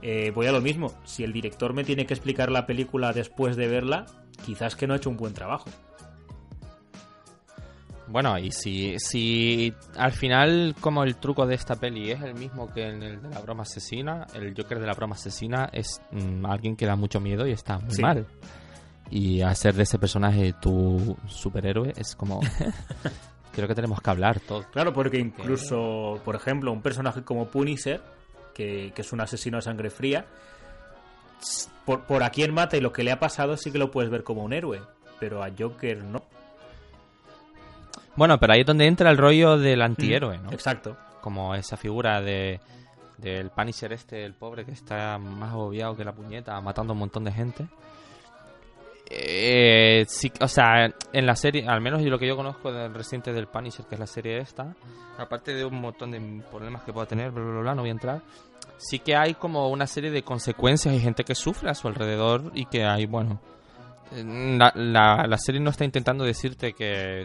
[0.04, 3.56] Eh, voy a lo mismo, si el director me tiene que explicar la película después
[3.56, 4.06] de verla,
[4.46, 5.66] quizás que no ha hecho un buen trabajo.
[8.10, 12.72] Bueno, y si, si al final, como el truco de esta peli es el mismo
[12.74, 16.46] que en el de la broma asesina, el Joker de la broma asesina es mm,
[16.46, 18.02] alguien que da mucho miedo y está muy Sí.
[18.02, 18.26] mal.
[19.10, 22.40] Y hacer de ese personaje tu superhéroe es como...
[23.54, 24.64] Creo que tenemos que hablar todo.
[24.72, 28.02] Claro, porque incluso, por ejemplo, un personaje como Punisher,
[28.54, 30.26] que, que es un asesino a sangre fría,
[31.86, 34.12] por, por a quien mata y lo que le ha pasado sí que lo puedes
[34.12, 34.82] ver como un héroe,
[35.20, 36.24] pero a Joker no.
[38.18, 40.52] Bueno, pero ahí es donde entra el rollo del antihéroe, ¿no?
[40.52, 40.98] Exacto.
[41.22, 42.60] Como esa figura de
[43.18, 47.00] del Punisher este, el pobre que está más agobiado que la puñeta, matando a un
[47.00, 47.68] montón de gente.
[49.10, 52.94] Eh, sí, o sea, en la serie, al menos yo lo que yo conozco del
[52.94, 54.76] reciente del Punisher, que es la serie esta,
[55.18, 57.94] aparte de un montón de problemas que pueda tener, bla, bla, bla, no voy a
[57.94, 58.22] entrar,
[58.78, 62.52] sí que hay como una serie de consecuencias y gente que sufre a su alrededor
[62.54, 63.40] y que hay, bueno,
[64.12, 67.24] eh, la, la, la serie no está intentando decirte que,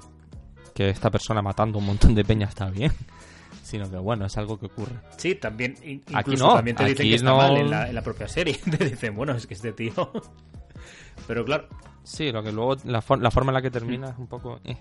[0.75, 2.93] que esta persona matando un montón de peña está bien,
[3.63, 4.95] sino que, bueno, es algo que ocurre.
[5.17, 7.89] Sí, también, in- Aquí incluso no, también te dicen que está no- mal en la,
[7.89, 8.59] en la propia serie.
[8.79, 9.93] Te dicen, bueno, es que este tío.
[11.27, 11.69] Pero claro,
[12.05, 14.59] Sí, lo que luego la, for- la forma en la que termina es un poco
[14.65, 14.77] eh,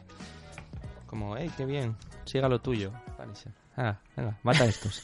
[1.06, 2.92] como, hey, qué bien, siga lo tuyo.
[3.78, 5.04] Ah, venga, mata a estos.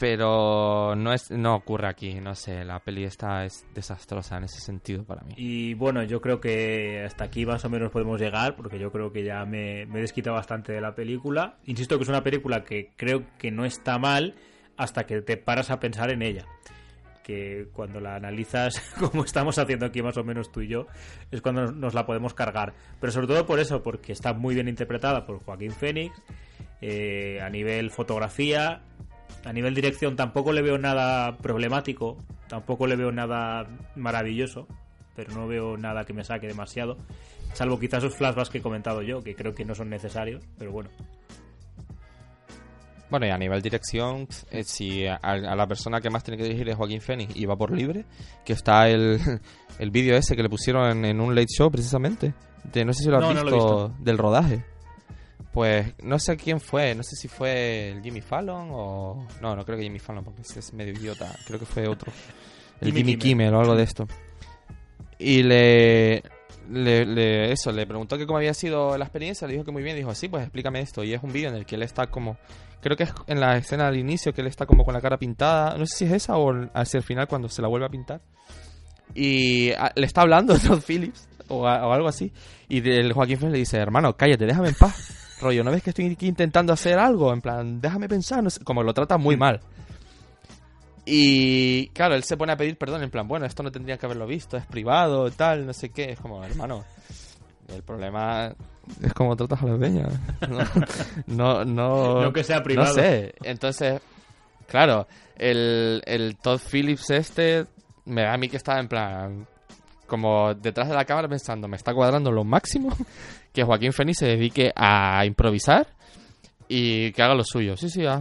[0.00, 4.58] Pero no es no ocurre aquí, no sé, la peli esta es desastrosa en ese
[4.60, 5.34] sentido para mí.
[5.36, 9.12] y bueno, yo creo que hasta aquí más o menos podemos llegar, porque yo creo
[9.12, 11.58] que ya me, me he desquitado bastante de la película.
[11.66, 14.34] Insisto que es una película que creo que no está mal
[14.76, 16.46] hasta que te paras a pensar en ella.
[17.22, 20.86] Que cuando la analizas, como estamos haciendo aquí más o menos tú y yo,
[21.30, 22.72] es cuando nos- la podemos cargar.
[22.98, 26.20] Pero sobre todo por eso, porque está muy bien interpretada por Joaquín Phoenix.
[26.82, 28.80] eh, a nivel fotografía,
[29.44, 32.16] a nivel dirección tampoco le veo nada problemático,
[32.48, 33.66] tampoco le veo nada
[33.96, 34.66] maravilloso,
[35.16, 36.96] pero no veo nada que me saque demasiado,
[37.54, 40.72] salvo quizás esos flashbacks que he comentado yo, que creo que no son necesarios, pero
[40.72, 40.90] bueno.
[43.10, 46.44] Bueno, y a nivel dirección, eh, si a, a la persona que más tiene que
[46.44, 48.04] dirigir es Joaquín Phoenix y va por libre,
[48.44, 49.18] que está el,
[49.80, 52.34] el vídeo ese que le pusieron en, en un late show precisamente,
[52.72, 53.54] de, no sé si lo has No, no visto, lo he
[53.88, 54.04] visto.
[54.04, 54.64] del rodaje.
[55.52, 59.26] Pues no sé quién fue, no sé si fue el Jimmy Fallon o...
[59.40, 62.12] No, no creo que Jimmy Fallon porque ese es medio idiota, creo que fue otro.
[62.80, 63.46] El Jimmy Jimmy, Kimmel.
[63.48, 63.54] Kimmel.
[63.54, 64.06] o algo de esto.
[65.18, 66.22] Y le,
[66.70, 69.82] le, le- Eso, le preguntó que cómo había sido la experiencia, le dijo que muy
[69.82, 71.02] bien, dijo, sí, pues explícame esto.
[71.02, 72.38] Y es un vídeo en el que él está como...
[72.80, 75.18] Creo que es en la escena al inicio que él está como con la cara
[75.18, 77.90] pintada, no sé si es esa o hacia el final cuando se la vuelve a
[77.90, 78.20] pintar.
[79.14, 82.32] Y a- le está hablando Todd Phillips o, a- o algo así.
[82.68, 85.16] Y el Joaquín Phoenix le dice, hermano, cállate, déjame en paz.
[85.40, 87.32] Rollo, ¿no ves que estoy aquí intentando hacer algo?
[87.32, 89.60] En plan, déjame pensar, no sé", como lo trata muy mal.
[91.06, 94.06] Y claro, él se pone a pedir perdón, en plan, bueno, esto no tendría que
[94.06, 96.12] haberlo visto, es privado, tal, no sé qué.
[96.12, 96.84] Es como, hermano,
[97.68, 98.54] el problema
[99.02, 100.06] es como tratas a la peña.
[101.26, 102.88] No, no, no, No que sea privado.
[102.88, 103.34] No sé.
[103.42, 104.00] Entonces,
[104.66, 107.66] claro, el, el Todd Phillips este
[108.04, 109.46] me da a mí que estaba en plan
[110.10, 112.94] como detrás de la cámara pensando, me está cuadrando lo máximo
[113.54, 115.86] que Joaquín Phoenix se dedique a improvisar
[116.68, 117.76] y que haga lo suyo.
[117.76, 118.20] Sí, sí, ah,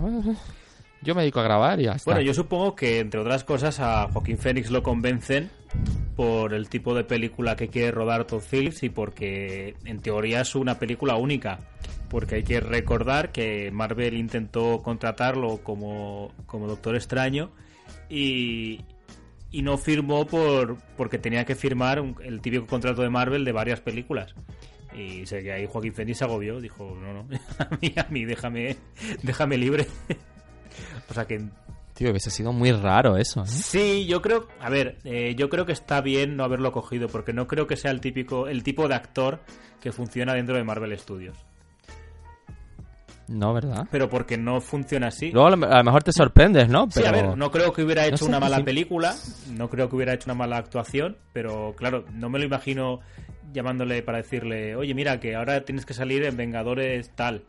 [1.01, 2.11] yo me dedico a grabar y ya está.
[2.11, 5.49] Bueno, yo supongo que, entre otras cosas, a Joaquín Phoenix lo convencen
[6.15, 10.53] por el tipo de película que quiere rodar Todd Phillips y porque, en teoría, es
[10.55, 11.59] una película única.
[12.09, 17.51] Porque hay que recordar que Marvel intentó contratarlo como, como Doctor Extraño
[18.09, 18.81] y,
[19.51, 23.51] y no firmó por porque tenía que firmar un- el típico contrato de Marvel de
[23.51, 24.33] varias películas.
[24.95, 27.27] Y sé que ahí Joaquín Phoenix se agobió, dijo, no, no,
[27.59, 28.75] a mí, a mí, déjame,
[29.23, 29.85] déjame libre.
[31.09, 31.41] o sea que
[31.93, 33.47] Tío, hubiese sido muy raro eso, ¿eh?
[33.47, 37.33] Sí, yo creo, a ver, eh, yo creo que está bien no haberlo cogido porque
[37.33, 39.41] no creo que sea el típico, el tipo de actor
[39.81, 41.37] que funciona dentro de Marvel Studios.
[43.29, 43.87] No, ¿verdad?
[43.91, 45.31] Pero porque no funciona así.
[45.31, 46.85] Luego a lo, mejor te sorprendes, ¿no?
[46.85, 47.07] Sí, Pero...
[47.07, 48.63] a ver, no creo que hubiera hecho sé, una mala sí.
[48.63, 49.15] película,
[49.51, 52.99] no creo que hubiera hecho una mala actuación, pero claro, no me lo imagino
[53.53, 57.43] llamándole para decirle, oye, mira, que ahora tienes que salir en Vengadores tal.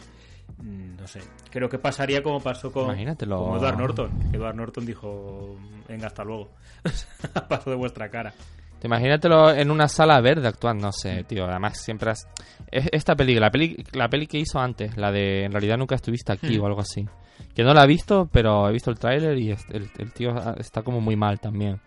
[0.59, 1.21] Mm, No sé,
[1.51, 3.39] creo que pasaría como pasó con, Imagínatelo.
[3.39, 4.11] como Edward Norton.
[4.35, 5.57] Edward Norton dijo,
[5.89, 6.51] venga, hasta luego.
[7.49, 8.35] Paso de vuestra cara.
[8.81, 11.45] Te imagínatelo en una sala verde actuando, no sé, tío.
[11.45, 12.27] Además, siempre has...
[12.71, 15.95] es- Esta peli, la peli, la peli que hizo antes, la de En realidad nunca
[15.95, 16.63] estuviste aquí Hmm.
[16.63, 17.07] o algo así.
[17.55, 20.83] Que no la he visto, pero he visto el tráiler y el, el tío está
[20.83, 21.81] como muy mal también.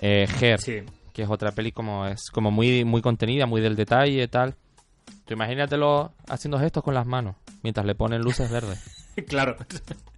[0.00, 0.78] Eh, Her, Sí,
[1.12, 4.54] que es otra peli como es como muy muy contenida, muy del detalle y tal.
[5.26, 8.82] Tú imagínatelo haciendo gestos con las manos mientras le ponen luces verdes.
[9.28, 9.56] claro.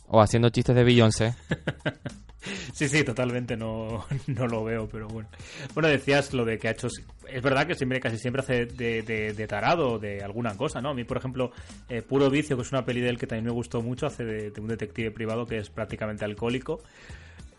[0.09, 1.35] O haciendo chistes de Beyoncé.
[2.73, 5.29] Sí, sí, totalmente no, no lo veo, pero bueno.
[5.75, 6.89] Bueno, decías lo de que ha hecho.
[7.29, 10.91] Es verdad que siempre, casi siempre hace de, de, de tarado de alguna cosa, ¿no?
[10.91, 11.53] A mí, por ejemplo,
[11.89, 14.25] eh, Puro Vicio, que es una peli de él que también me gustó mucho, hace
[14.25, 16.83] de, de un detective privado que es prácticamente alcohólico.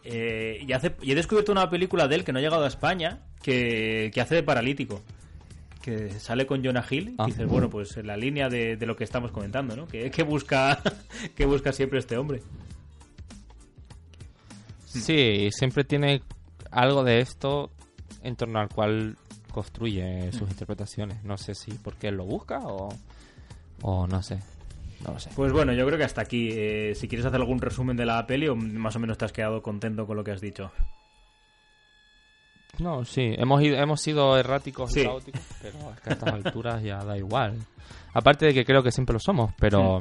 [0.09, 2.67] Eh, y, hace, y he descubierto una película de él que no ha llegado a
[2.67, 5.01] España, que, que hace de paralítico.
[5.81, 7.15] Que sale con Jonah Hill.
[7.17, 7.25] Ah.
[7.27, 9.87] Y dices, bueno, pues en la línea de, de lo que estamos comentando, ¿no?
[9.87, 10.81] Que, que busca,
[11.35, 12.41] que busca siempre este hombre.
[15.01, 16.21] Sí, siempre tiene
[16.71, 17.71] algo de esto
[18.23, 19.17] en torno al cual
[19.51, 21.23] construye sus interpretaciones.
[21.23, 22.89] No sé si porque él lo busca o,
[23.81, 24.39] o no sé.
[25.05, 25.29] No lo sé.
[25.35, 26.49] Pues bueno, yo creo que hasta aquí.
[26.51, 29.31] Eh, si quieres hacer algún resumen de la peli o más o menos te has
[29.31, 30.71] quedado contento con lo que has dicho.
[32.79, 35.01] No, sí, hemos, ido, hemos sido erráticos Sí.
[35.01, 37.55] y caóticos, pero es que a estas alturas ya da igual.
[38.13, 39.99] Aparte de que creo que siempre lo somos, pero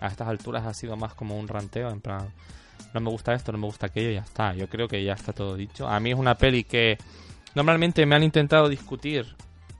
[0.00, 2.28] a estas alturas ha sido más como un ranteo, en plan,
[2.94, 4.54] no me gusta esto, no me gusta aquello, y ya está.
[4.54, 5.86] Yo creo que ya está todo dicho.
[5.86, 6.98] A mí es una peli que
[7.54, 9.26] normalmente me han intentado discutir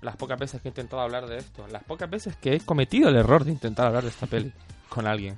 [0.02, 3.08] las pocas veces que he intentado hablar de esto, las pocas veces que he cometido
[3.08, 4.52] el error de intentar hablar de esta peli
[4.88, 5.36] con alguien.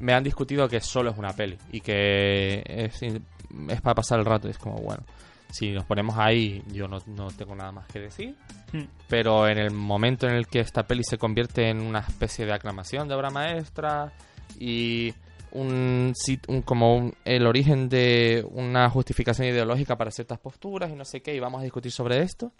[0.00, 4.26] Me han discutido que solo es una peli y que es, es para pasar el
[4.26, 4.48] rato.
[4.48, 5.02] y Es como, bueno,
[5.50, 8.36] si nos ponemos ahí, yo no, no tengo nada más que decir.
[8.72, 8.84] Hmm.
[9.08, 12.52] Pero en el momento en el que esta peli se convierte en una especie de
[12.52, 14.12] aclamación de obra maestra
[14.58, 15.14] y
[15.60, 16.12] un,
[16.48, 21.20] un- como un- el origen de una justificación ideológica para ciertas posturas y no sé
[21.22, 22.52] qué, y vamos a discutir sobre esto,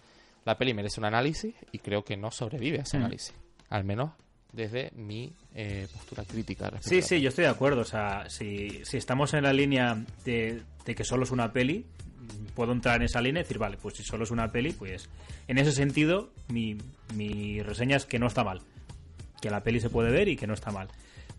[0.44, 3.00] la peli merece un análisis y creo que no sobrevive a ese Hmm.
[3.02, 3.34] análisis.
[3.70, 4.10] Al menos
[4.52, 6.70] desde mi eh, postura crítica.
[6.80, 7.80] Sí, sí, yo estoy de acuerdo.
[7.82, 11.84] O sea, si, si estamos en la línea de, de que solo es una peli,
[12.54, 15.08] puedo entrar en esa línea y decir, vale, pues si solo es una peli, pues
[15.48, 16.76] en ese sentido mi,
[17.14, 18.60] mi reseña es que no está mal.
[19.42, 20.88] Que la peli se puede ver y que no está mal.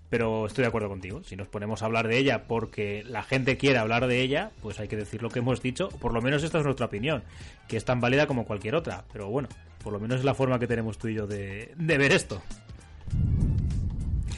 [0.09, 1.21] Pero estoy de acuerdo contigo.
[1.23, 4.79] Si nos ponemos a hablar de ella porque la gente quiere hablar de ella, pues
[4.79, 5.89] hay que decir lo que hemos dicho.
[5.89, 7.23] Por lo menos esta es nuestra opinión,
[7.67, 9.03] que es tan válida como cualquier otra.
[9.11, 9.49] Pero bueno,
[9.83, 12.41] por lo menos es la forma que tenemos tú y yo de, de ver esto.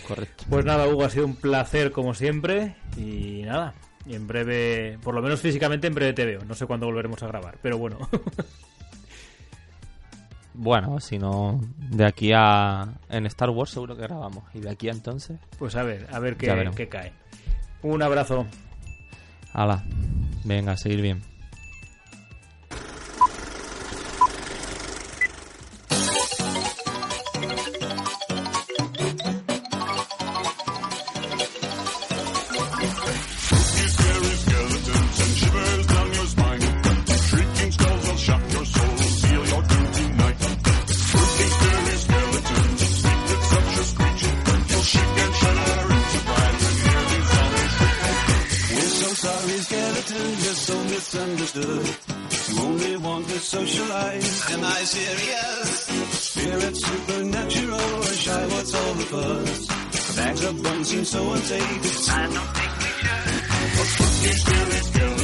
[0.08, 0.46] Correcto.
[0.50, 2.76] Pues nada, Hugo, ha sido un placer como siempre.
[2.98, 3.76] Y nada,
[4.08, 6.42] y en breve, por lo menos físicamente, en breve te veo.
[6.48, 8.10] No sé cuándo volveremos a grabar, pero bueno.
[10.62, 12.86] Bueno, si no, de aquí a...
[13.08, 14.44] En Star Wars seguro que grabamos.
[14.54, 15.40] Y de aquí a entonces...
[15.58, 17.14] Pues a ver, a ver qué, qué cae.
[17.82, 18.46] Un abrazo.
[19.54, 19.86] Hala.
[20.44, 21.22] Venga, a seguir bien.
[54.90, 55.86] I serious?
[56.10, 59.68] Spirit supernatural, or shy, what's all the fuss?
[60.16, 62.10] Bags of bones seem so unsafe.
[62.10, 63.44] I don't think we should.
[63.78, 65.19] But spooky, scary skeletons,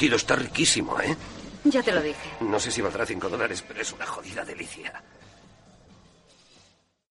[0.00, 1.14] batido está riquísimo, ¿eh?
[1.64, 2.16] Ya te lo dije.
[2.40, 4.99] No sé si valdrá 5 dólares, pero es una jodida delicia.